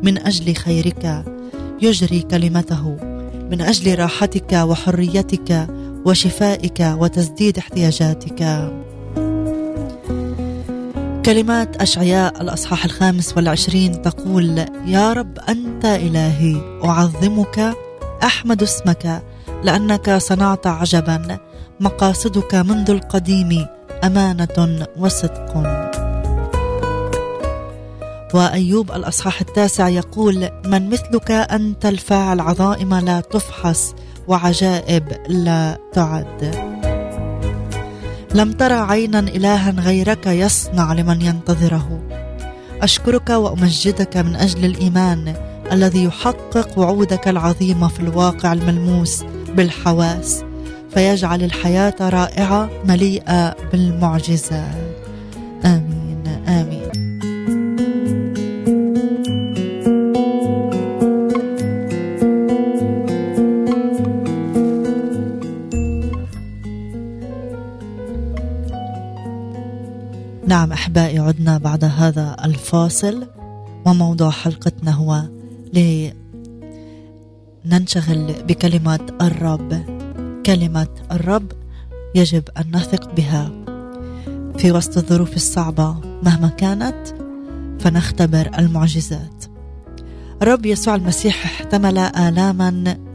من 0.03 0.17
أجل 0.17 0.55
خيرك 0.55 1.25
يجري 1.81 2.21
كلمته. 2.21 2.97
من 3.51 3.61
أجل 3.61 3.99
راحتك 3.99 4.53
وحريتك 4.53 5.67
وشفائك 6.05 6.79
وتسديد 6.79 7.57
احتياجاتك. 7.57 8.41
كلمات 11.25 11.81
أشعياء 11.81 12.41
الأصحاح 12.41 12.85
الخامس 12.85 13.37
والعشرين 13.37 14.01
تقول 14.01 14.65
يا 14.85 15.13
رب 15.13 15.39
أنت 15.49 15.85
إلهي 15.85 16.79
أعظمك 16.83 17.75
أحمد 18.23 18.63
اسمك 18.63 19.23
لأنك 19.63 20.17
صنعت 20.17 20.67
عجبا 20.67 21.39
مقاصدك 21.79 22.55
منذ 22.55 22.89
القديم 22.89 23.67
أمانة 24.03 24.87
وصدق. 24.97 25.57
وأيوب 28.33 28.91
الأصحاح 28.91 29.41
التاسع 29.41 29.87
يقول 29.87 30.49
من 30.65 30.89
مثلك 30.89 31.31
أنت 31.31 31.85
الفاعل 31.85 32.39
عظائم 32.39 32.95
لا 32.95 33.19
تفحص 33.19 33.95
وعجائب 34.27 35.03
لا 35.27 35.77
تعد. 35.93 36.70
لم 38.35 38.51
ترى 38.51 38.73
عينا 38.73 39.19
إلها 39.19 39.71
غيرك 39.71 40.27
يصنع 40.27 40.93
لمن 40.93 41.21
ينتظره. 41.21 42.01
أشكرك 42.81 43.29
وأمجدك 43.29 44.17
من 44.17 44.35
أجل 44.35 44.65
الإيمان 44.65 45.35
الذي 45.71 46.03
يحقق 46.03 46.79
وعودك 46.79 47.27
العظيمة 47.27 47.87
في 47.87 47.99
الواقع 47.99 48.53
الملموس 48.53 49.23
بالحواس 49.55 50.43
فيجعل 50.93 51.43
الحياة 51.43 51.95
رائعة 52.01 52.69
مليئة 52.85 53.55
بالمعجزات. 53.71 54.95
آمين 55.65 56.23
آمين. 56.47 56.80
نعم 70.61 70.71
أحبائي 70.71 71.19
عدنا 71.19 71.57
بعد 71.57 71.83
هذا 71.83 72.35
الفاصل. 72.45 73.27
وموضوع 73.85 74.29
حلقتنا 74.29 74.91
هو 74.91 75.23
لننشغل 77.65 78.33
بكلمة 78.47 78.99
الرب. 79.21 79.83
كلمة 80.45 80.87
الرب 81.11 81.51
يجب 82.15 82.43
أن 82.57 82.65
نثق 82.75 83.15
بها 83.15 83.51
في 84.57 84.71
وسط 84.71 84.97
الظروف 84.97 85.35
الصعبة 85.35 85.95
مهما 86.23 86.47
كانت 86.47 87.07
فنختبر 87.79 88.51
المعجزات. 88.59 89.45
الرب 90.41 90.65
يسوع 90.65 90.95
المسيح 90.95 91.45
احتمل 91.45 91.97
آلاما 91.97 92.69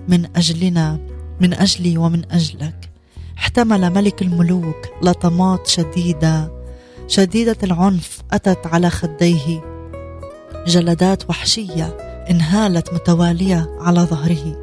من 0.08 0.26
أجلنا 0.36 0.98
من 1.40 1.54
أجلي 1.54 1.98
ومن 1.98 2.22
أجلك. 2.32 2.90
احتمل 3.38 3.90
ملك 3.90 4.22
الملوك 4.22 4.88
لطمات 5.02 5.66
شديدة 5.66 6.55
شديدة 7.08 7.56
العنف 7.62 8.22
أتت 8.32 8.66
على 8.66 8.90
خديه. 8.90 9.60
جلدات 10.66 11.30
وحشية 11.30 11.96
انهالت 12.30 12.94
متوالية 12.94 13.76
على 13.80 14.00
ظهره. 14.00 14.56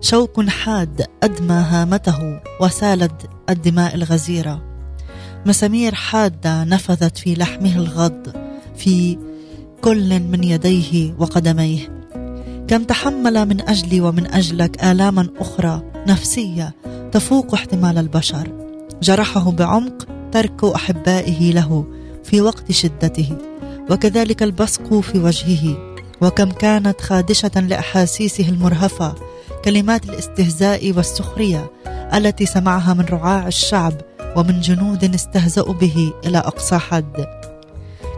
شوك 0.00 0.48
حاد 0.48 1.06
أدمى 1.22 1.54
هامته 1.54 2.40
وسالت 2.60 3.30
الدماء 3.50 3.94
الغزيرة. 3.94 4.62
مسامير 5.46 5.94
حادة 5.94 6.64
نفذت 6.64 7.18
في 7.18 7.34
لحمه 7.34 7.76
الغض 7.76 8.32
في 8.76 9.18
كل 9.80 10.20
من 10.20 10.44
يديه 10.44 11.14
وقدميه. 11.18 12.04
كم 12.68 12.84
تحمل 12.84 13.48
من 13.48 13.60
أجلي 13.68 14.00
ومن 14.00 14.26
أجلك 14.26 14.84
آلاما 14.84 15.28
أخرى 15.38 15.82
نفسية 16.06 16.74
تفوق 17.12 17.54
احتمال 17.54 17.98
البشر. 17.98 18.52
جرحه 19.02 19.50
بعمق 19.50 20.06
ترك 20.32 20.64
أحبائه 20.64 21.52
له 21.52 21.84
في 22.24 22.40
وقت 22.40 22.72
شدته 22.72 23.36
وكذلك 23.90 24.42
البصق 24.42 25.00
في 25.00 25.18
وجهه. 25.18 25.92
وكم 26.20 26.50
كانت 26.50 27.00
خادشة 27.00 27.60
لأحاسيسه 27.60 28.48
المرهفة 28.48 29.14
كلمات 29.64 30.04
الاستهزاء 30.04 30.92
والسخرية 30.92 31.70
التي 32.14 32.46
سمعها 32.46 32.94
من 32.94 33.04
رعاع 33.04 33.46
الشعب 33.46 33.92
ومن 34.36 34.60
جنود 34.60 35.14
استهزأوا 35.14 35.74
به 35.74 36.12
إلى 36.26 36.38
أقصى 36.38 36.78
حد. 36.78 37.26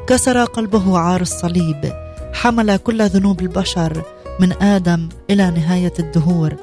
كسر 0.07 0.44
قلبه 0.44 0.98
عار 0.98 1.20
الصليب 1.20 1.92
حمل 2.33 2.77
كل 2.77 3.03
ذنوب 3.09 3.40
البشر 3.40 4.03
من 4.40 4.62
آدم 4.62 5.09
إلى 5.31 5.50
نهاية 5.50 5.94
الدهور. 5.98 6.57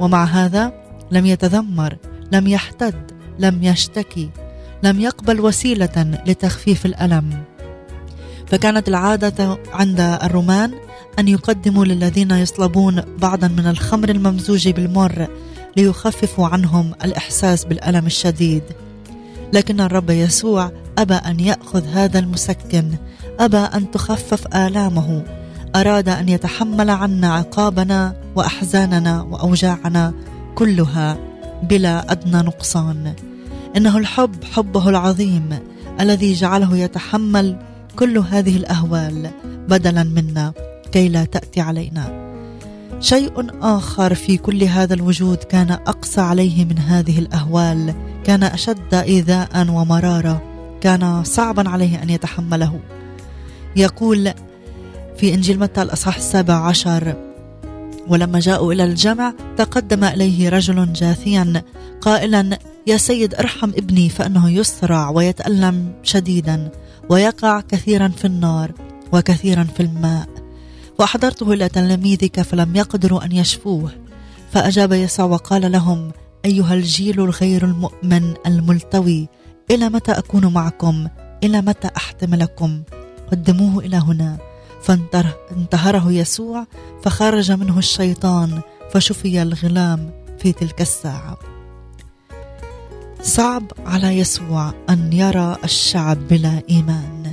ومع 0.00 0.24
هذا 0.24 0.72
لم 1.10 1.26
يتذمر 1.26 1.96
لم 2.32 2.46
يحتد 2.46 3.12
لم 3.38 3.64
يشتكي. 3.64 4.30
لم 4.82 5.00
يقبل 5.00 5.40
وسيلة 5.40 6.20
لتخفيف 6.26 6.86
الألم. 6.86 7.30
فكانت 8.46 8.88
العادة 8.88 9.58
عند 9.72 10.00
الرومان 10.00 10.72
أن 11.18 11.28
يقدموا 11.28 11.84
للذين 11.84 12.30
يصلبون 12.30 13.02
بعضا 13.18 13.48
من 13.48 13.66
الخمر 13.66 14.08
الممزوج 14.08 14.68
بالمر 14.68 15.26
ليخففوا 15.76 16.46
عنهم 16.46 16.92
الإحساس 17.04 17.64
بالألم 17.64 18.06
الشديد. 18.06 18.62
لكن 19.52 19.80
الرب 19.80 20.10
يسوع 20.10 20.72
أبى 20.98 21.14
أن 21.14 21.40
يأخذ 21.40 21.86
هذا 21.86 22.18
المسكن 22.18 22.90
أبى 23.40 23.56
أن 23.56 23.90
تخفف 23.90 24.56
آلامه. 24.56 25.24
أراد 25.76 26.08
أن 26.08 26.28
يتحمل 26.28 26.90
عنا 26.90 27.34
عقابنا 27.34 28.16
وأحزاننا 28.36 29.22
وأوجاعنا 29.22 30.14
كلها 30.54 31.18
بلا 31.62 32.12
أدنى 32.12 32.36
نقصان. 32.36 33.14
إنه 33.76 33.98
الحب 33.98 34.44
حبه 34.44 34.88
العظيم 34.88 35.58
الذي 36.00 36.32
جعله 36.32 36.76
يتحمل 36.76 37.56
كل 37.96 38.18
هذه 38.18 38.56
الأهوال 38.56 39.30
بدلا 39.68 40.02
منا 40.02 40.52
كي 40.92 41.08
لا 41.08 41.24
تأتي 41.24 41.60
علينا. 41.60 42.22
شيء 43.00 43.46
آخر 43.62 44.14
في 44.14 44.36
كل 44.36 44.64
هذا 44.64 44.94
الوجود 44.94 45.36
كان 45.36 45.70
اقسى 45.70 46.20
عليه 46.20 46.64
من 46.64 46.78
هذه 46.78 47.18
الأهوال 47.18 47.94
كان 48.24 48.42
أشد 48.42 48.94
ايذاء 48.94 49.68
ومرارة 49.68 50.42
كان 50.80 51.24
صعبا 51.24 51.68
عليه 51.68 52.02
أن 52.02 52.10
يتحمله. 52.10 52.80
يقول 53.76 54.32
في 55.16 55.34
إنجيل 55.34 55.58
متى 55.58 55.82
الأصحاح 55.82 56.16
السابع 56.16 56.54
عشر 56.54 57.14
ولما 58.08 58.40
جاءوا 58.40 58.72
إلى 58.72 58.84
الجمع 58.84 59.34
تقدم 59.56 60.04
إليه 60.04 60.48
رجل 60.48 60.92
جاثيا 60.92 61.62
قائلا 62.00 62.58
يا 62.86 62.96
سيد 62.96 63.34
ارحم 63.34 63.70
ابني 63.70 64.08
فإنه 64.08 64.50
يسرع 64.50 65.10
ويتألم 65.10 65.92
شديدا 66.02 66.70
ويقع 67.10 67.60
كثيرا 67.60 68.08
في 68.08 68.24
النار 68.24 68.72
وكثيرا 69.12 69.64
في 69.64 69.80
الماء. 69.80 70.28
وأحضرته 70.98 71.52
إلى 71.52 71.68
تلاميذك 71.68 72.42
فلم 72.42 72.76
يقدروا 72.76 73.24
أن 73.24 73.32
يشفوه. 73.32 73.90
فأجاب 74.52 74.92
يسوع 74.92 75.26
وقال 75.26 75.72
لهم 75.72 76.12
أيها 76.44 76.74
الجيل 76.74 77.20
الغير 77.20 77.64
المؤمن 77.64 78.34
الملتوي 78.46 79.28
إلى 79.70 79.88
متى 79.88 80.12
أكون 80.12 80.46
معكم؟ 80.46 81.08
إلى 81.44 81.60
متى 81.60 81.88
احتملكم 81.96 82.82
قدموه 83.32 83.84
إلى 83.84 83.96
هنا. 83.96 84.38
فانتهره 84.82 86.12
يسوع 86.12 86.66
فخرج 87.02 87.52
منه 87.52 87.78
الشيطان 87.78 88.60
فشفي 88.90 89.42
الغلام 89.42 90.10
في 90.38 90.52
تلك 90.52 90.80
الساعة. 90.80 91.51
صعب 93.22 93.72
على 93.86 94.18
يسوع 94.18 94.72
أن 94.90 95.12
يرى 95.12 95.56
الشعب 95.64 96.28
بلا 96.28 96.62
إيمان. 96.70 97.32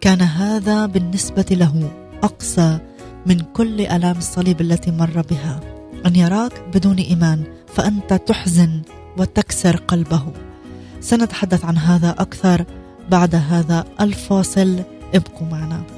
كان 0.00 0.22
هذا 0.22 0.86
بالنسبة 0.86 1.46
له 1.50 1.90
اقسى 2.22 2.78
من 3.26 3.40
كل 3.40 3.80
ألام 3.80 4.18
الصليب 4.18 4.60
التي 4.60 4.90
مر 4.90 5.24
بها. 5.30 5.60
أن 6.06 6.16
يراك 6.16 6.52
بدون 6.74 6.98
إيمان 6.98 7.44
فأنت 7.74 8.14
تحزن 8.14 8.82
وتكسر 9.18 9.76
قلبه. 9.76 10.32
سنتحدث 11.00 11.64
عن 11.64 11.78
هذا 11.78 12.10
أكثر 12.10 12.64
بعد 13.10 13.34
هذا 13.34 13.84
الفاصل 14.00 14.82
ابقوا 15.14 15.48
معنا. 15.50 15.95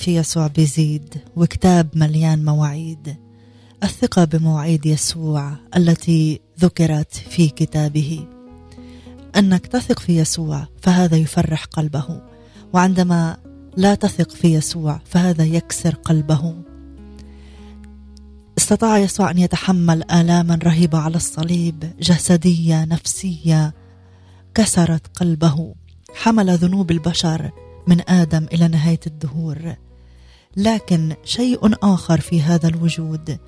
في 0.00 0.16
يسوع 0.16 0.46
بيزيد 0.46 1.14
وكتاب 1.36 1.88
مليان 1.94 2.44
مواعيد. 2.44 3.16
الثقة 3.82 4.24
بمواعيد 4.24 4.86
يسوع 4.86 5.56
التي 5.76 6.40
ذكرت 6.60 7.14
في 7.14 7.48
كتابه. 7.48 8.26
أنك 9.36 9.66
تثق 9.66 9.98
في 9.98 10.16
يسوع 10.16 10.66
فهذا 10.82 11.16
يفرح 11.16 11.64
قلبه 11.64 12.22
وعندما 12.72 13.36
لا 13.76 13.94
تثق 13.94 14.30
في 14.30 14.54
يسوع 14.54 15.00
فهذا 15.04 15.44
يكسر 15.44 15.94
قلبه. 15.94 16.54
استطاع 18.58 18.98
يسوع 18.98 19.30
أن 19.30 19.38
يتحمل 19.38 20.10
آلاما 20.12 20.58
رهيبة 20.62 20.98
على 20.98 21.16
الصليب 21.16 21.92
جسدية 22.00 22.84
نفسية 22.84 23.74
كسرت 24.54 25.06
قلبه 25.06 25.74
حمل 26.14 26.56
ذنوب 26.56 26.90
البشر 26.90 27.50
من 27.86 28.10
آدم 28.10 28.46
إلى 28.52 28.68
نهاية 28.68 29.00
الدهور. 29.06 29.76
لكن 30.56 31.14
شيء 31.24 31.70
آخر 31.82 32.20
في 32.20 32.42
هذا 32.42 32.68
الوجود 32.68 33.38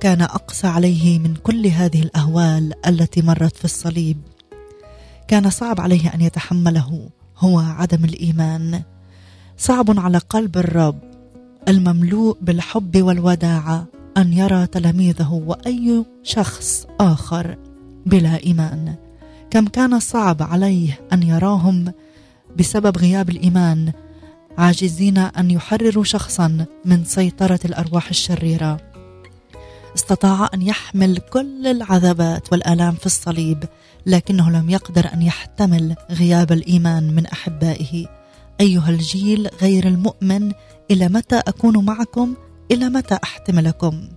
كان 0.00 0.22
أقسى 0.22 0.66
عليه 0.66 1.18
من 1.18 1.34
كل 1.34 1.66
هذه 1.66 2.02
الأهوال 2.02 2.72
التي 2.86 3.22
مرت 3.22 3.56
في 3.56 3.64
الصليب. 3.64 4.16
كان 5.28 5.50
صعب 5.50 5.80
عليه 5.80 6.14
أن 6.14 6.20
يتحمله 6.20 7.08
هو 7.38 7.58
عدم 7.58 8.04
الإيمان. 8.04 8.82
صعب 9.58 10.00
على 10.00 10.18
قلب 10.18 10.56
الرب 10.56 10.98
المملوء 11.68 12.38
بالحب 12.40 13.02
والوداعة 13.02 13.86
أن 14.16 14.32
يرى 14.32 14.66
تلاميذه 14.66 15.32
وأي 15.32 16.04
شخص 16.22 16.86
آخر 17.00 17.56
بلا 18.06 18.44
إيمان. 18.44 18.94
كم 19.50 19.66
كان 19.66 20.00
صعب 20.00 20.42
عليه 20.42 21.00
أن 21.12 21.22
يراهم 21.22 21.92
بسبب 22.58 22.98
غياب 22.98 23.30
الإيمان 23.30 23.92
عاجزين 24.60 25.18
أن 25.18 25.50
يحرروا 25.50 26.04
شخصا 26.04 26.66
من 26.84 27.04
سيطرة 27.04 27.60
الأرواح 27.64 28.08
الشريرة. 28.08 28.80
استطاع 29.96 30.48
أن 30.54 30.62
يحمل 30.62 31.18
كل 31.18 31.66
العذابات 31.66 32.52
والآلام 32.52 32.94
في 32.94 33.06
الصليب 33.06 33.64
لكنه 34.06 34.50
لم 34.50 34.70
يقدر 34.70 35.10
أن 35.14 35.22
يحتمل 35.22 35.94
غياب 36.10 36.52
الإيمان 36.52 37.14
من 37.14 37.26
أحبائه. 37.26 38.06
أيها 38.60 38.90
الجيل 38.90 39.48
غير 39.62 39.86
المؤمن 39.86 40.52
إلى 40.90 41.08
متى 41.08 41.36
أكون 41.36 41.84
معكم؟ 41.84 42.34
إلى 42.70 42.88
متى 42.88 43.18
أحتملكم؟ 43.24 44.08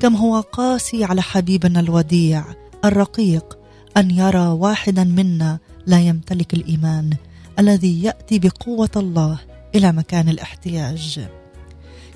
كم 0.00 0.16
هو 0.16 0.40
قاسي 0.40 1.04
على 1.04 1.22
حبيبنا 1.22 1.80
الوديع 1.80 2.44
الرقيق 2.84 3.58
أن 3.96 4.10
يرى 4.10 4.46
واحدا 4.48 5.04
منا 5.04 5.58
لا 5.86 6.00
يمتلك 6.00 6.54
الإيمان 6.54 7.16
الذي 7.58 8.02
يأتي 8.02 8.38
بقوة 8.38 8.90
الله 8.96 9.47
إلى 9.74 9.92
مكان 9.92 10.28
الاحتياج. 10.28 11.20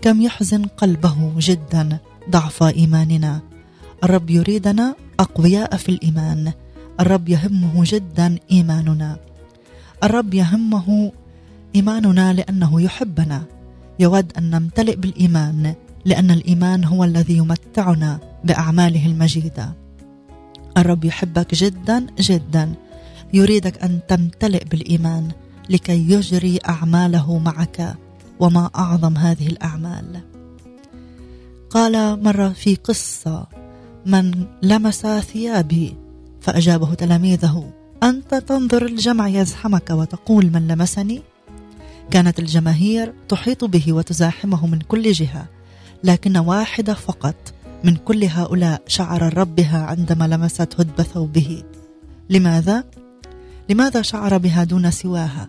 كم 0.03 0.22
يحزن 0.22 0.64
قلبه 0.64 1.32
جدا 1.38 1.98
ضعف 2.30 2.62
إيماننا. 2.62 3.40
الرب 4.05 4.30
يريدنا 4.30 4.94
أقوياء 5.20 5.76
في 5.76 5.88
الإيمان. 5.88 6.53
الرب 7.00 7.28
يهمه 7.28 7.72
جدا 7.76 8.38
إيماننا. 8.50 9.16
الرب 10.05 10.34
يهمه 10.34 11.12
إيماننا 11.76 12.32
لأنه 12.32 12.80
يحبنا. 12.80 13.42
يود 13.98 14.32
أن 14.38 14.50
نمتلئ 14.50 14.96
بالإيمان 14.96 15.74
لأن 16.05 16.30
الإيمان 16.30 16.84
هو 16.84 17.05
الذي 17.05 17.36
يمتعنا 17.36 18.20
بأعماله 18.44 19.07
المجيدة. 19.07 19.72
الرب 20.76 21.05
يحبك 21.05 21.55
جدا 21.55 22.07
جدا. 22.20 22.74
يريدك 23.32 23.82
أن 23.82 24.00
تمتلئ 24.09 24.64
بالإيمان. 24.64 25.28
لكي 25.72 26.12
يجري 26.12 26.58
أعماله 26.68 27.38
معك 27.38 27.96
وما 28.40 28.70
أعظم 28.76 29.16
هذه 29.16 29.46
الأعمال 29.46 30.20
قال 31.70 32.22
مرة 32.22 32.48
في 32.48 32.74
قصة 32.74 33.46
من 34.06 34.46
لمس 34.62 35.06
ثيابي 35.06 35.96
فأجابه 36.40 36.94
تلاميذه 36.94 37.72
أنت 38.02 38.34
تنظر 38.34 38.86
الجمع 38.86 39.28
يزحمك 39.28 39.90
وتقول 39.90 40.50
من 40.50 40.68
لمسني 40.68 41.22
كانت 42.10 42.38
الجماهير 42.38 43.14
تحيط 43.28 43.64
به 43.64 43.92
وتزاحمه 43.92 44.66
من 44.66 44.78
كل 44.78 45.12
جهة 45.12 45.46
لكن 46.04 46.36
واحدة 46.36 46.94
فقط 46.94 47.54
من 47.84 47.96
كل 47.96 48.24
هؤلاء 48.24 48.82
شعر 48.86 49.26
الرب 49.26 49.54
بها 49.54 49.82
عندما 49.86 50.28
لمست 50.28 50.80
هدب 50.80 51.02
ثوبه 51.02 51.62
لماذا؟ 52.30 52.84
لماذا 53.68 54.02
شعر 54.02 54.38
بها 54.38 54.64
دون 54.64 54.90
سواها؟ 54.90 55.48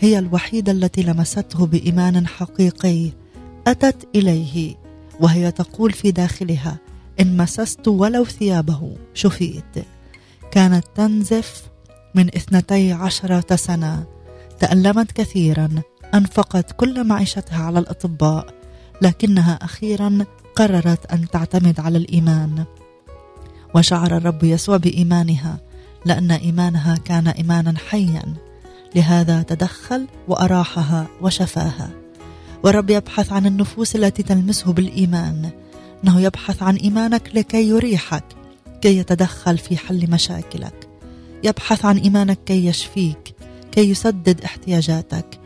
هي 0.00 0.18
الوحيدة 0.18 0.72
التي 0.72 1.02
لمسته 1.02 1.66
بإيمان 1.66 2.26
حقيقي 2.26 3.10
أتت 3.66 4.08
إليه 4.14 4.76
وهي 5.20 5.50
تقول 5.50 5.92
في 5.92 6.10
داخلها 6.10 6.78
إن 7.20 7.36
مسست 7.36 7.88
ولو 7.88 8.24
ثيابه. 8.24 8.96
شفيت. 9.14 9.84
كانت 10.50 10.84
تنزف 10.94 11.62
من 12.14 12.26
اثنتي 12.26 12.92
عشرة 12.92 13.56
سنة. 13.56 14.06
تألمت 14.60 15.12
كثيرا. 15.12 15.68
أنفقت 16.14 16.72
كل 16.72 17.04
معيشتها 17.04 17.64
على 17.64 17.78
الأطباء. 17.78 18.54
لكنها 19.02 19.58
أخيرا 19.62 20.24
قررت 20.56 21.12
أن 21.12 21.28
تعتمد 21.28 21.80
على 21.80 21.98
الإيمان. 21.98 22.64
وشعر 23.74 24.16
الرب 24.16 24.44
يسوع 24.44 24.76
بإيمانها 24.76 25.58
لأن 26.04 26.30
إيمانها 26.30 26.94
كان 26.96 27.28
إيمانا 27.28 27.74
حيا. 27.88 28.47
لهذا 28.94 29.42
تدخل 29.42 30.06
وأراحها 30.28 31.06
وشفاها. 31.20 31.90
والرب 32.62 32.90
يبحث 32.90 33.32
عن 33.32 33.46
النفوس 33.46 33.96
التي 33.96 34.22
تلمسه 34.22 34.72
بالإيمان. 34.72 35.50
إنه 36.04 36.20
يبحث 36.20 36.62
عن 36.62 36.76
إيمانك 36.76 37.30
لكي 37.34 37.68
يريحك 37.68 38.24
كي 38.80 38.98
يتدخل 38.98 39.58
في 39.58 39.76
حل 39.76 40.10
مشاكلك. 40.10 40.88
يبحث 41.44 41.84
عن 41.84 41.98
إيمانك 41.98 42.38
كي 42.46 42.66
يشفيك 42.66 43.34
كي 43.72 43.90
يسدد 43.90 44.40
احتياجاتك. 44.44 45.40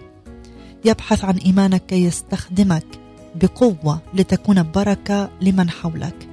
يبحث 0.85 1.25
عن 1.25 1.37
إيمانك 1.37 1.87
كي 1.87 2.05
يستخدمك 2.05 2.87
بقوة 3.35 4.01
لتكون 4.15 4.71
بركة 4.71 5.31
لمن 5.41 5.71
حولك. 5.71 6.29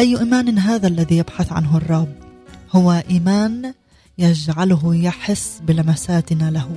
أي 0.00 0.18
إيمان 0.18 0.58
هذا 0.58 0.88
الذي 0.88 1.16
يبحث 1.16 1.52
عنه 1.52 1.76
الرب؟ 1.76 2.14
هو 2.72 3.02
إيمان 3.10 3.74
يجعله 4.18 4.94
يحس 4.94 5.60
بلمساتنا 5.66 6.50
له 6.50 6.76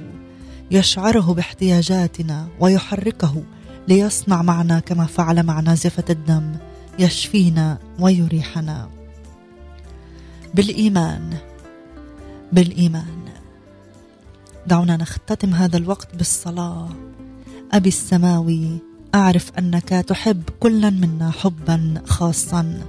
يشعره 0.72 1.34
باحتياجاتنا 1.34 2.48
ويحركه 2.60 3.44
ليصنع 3.88 4.42
معنا 4.42 4.80
كما 4.80 5.06
فعل 5.06 5.44
مع 5.44 5.60
نازفة 5.60 6.04
الدم 6.10 6.56
يشفينا 7.00 7.78
ويريحنا. 8.00 8.90
بالإيمان 10.54 11.38
بالإيمان. 12.52 13.26
دعونا 14.68 14.98
نختتم 14.98 15.54
هذا 15.54 15.78
الوقت 15.78 16.16
بالصلاة. 16.16 16.90
أبي 17.72 17.90
السماوي 17.90 18.78
أعرف 19.16 19.52
أنك 19.58 19.90
تحب 19.90 20.44
كلا 20.60 20.90
منا 20.90 21.32
حبا 21.32 22.02
خاصا 22.06 22.80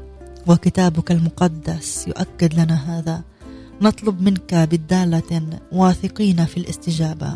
وكتابك 0.47 1.13
المقدس 1.13 2.09
يؤكد 2.09 2.55
لنا 2.55 2.99
هذا. 2.99 3.23
نطلب 3.83 4.23
منك 4.23 4.55
بدالة 4.55 5.61
واثقين 5.73 6.45
في 6.45 6.57
الاستجابة. 6.57 7.33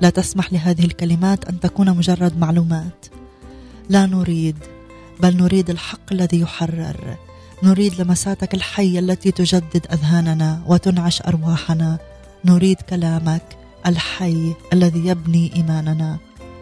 لا 0.00 0.10
تسمح 0.10 0.52
لهذه 0.52 0.84
الكلمات 0.84 1.44
أن 1.44 1.60
تكون 1.60 1.96
مجرد 1.96 2.38
معلومات. 2.38 3.06
لا 3.88 4.06
نريد 4.06 4.56
بل 5.20 5.36
نريد 5.36 5.70
الحق 5.70 6.12
الذي 6.12 6.40
يحرر. 6.40 7.16
نريد 7.62 8.00
لمساتك 8.00 8.54
الحية 8.54 8.98
التي 8.98 9.30
تجدد 9.30 9.86
أذهاننا 9.92 10.62
وتنعش 10.66 11.22
أرواحنا. 11.22 11.98
نريد 12.44 12.80
كلامك 12.80 13.56
الحي 13.86 14.54
الذي 14.72 15.06
يبني 15.06 15.56
إيماننا. 15.56 16.18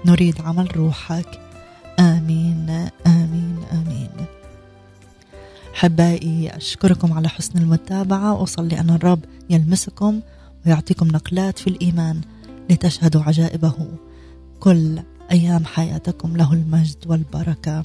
نريد 0.07 0.41
عمل 0.41 0.77
روحك. 0.77 1.41
آمين 1.99 2.89
آمين 3.07 3.57
آمين. 3.73 4.34
حبائي 5.75 6.57
أشكركم 6.57 7.13
على 7.13 7.29
حسن 7.29 7.59
المتابعة. 7.59 8.33
وأصلي 8.33 8.81
أن 8.81 8.91
الرب 8.91 9.21
يلمسكم 9.51 10.21
ويعطيكم 10.67 11.07
نقلات 11.07 11.59
في 11.59 11.67
الإيمان 11.67 12.21
لتشهدوا 12.71 13.23
عجائبه. 13.23 13.75
كل 14.61 14.99
أيام 15.31 15.65
حياتكم 15.65 16.37
له 16.37 16.53
المجد 16.53 16.97
والبركة. 17.07 17.85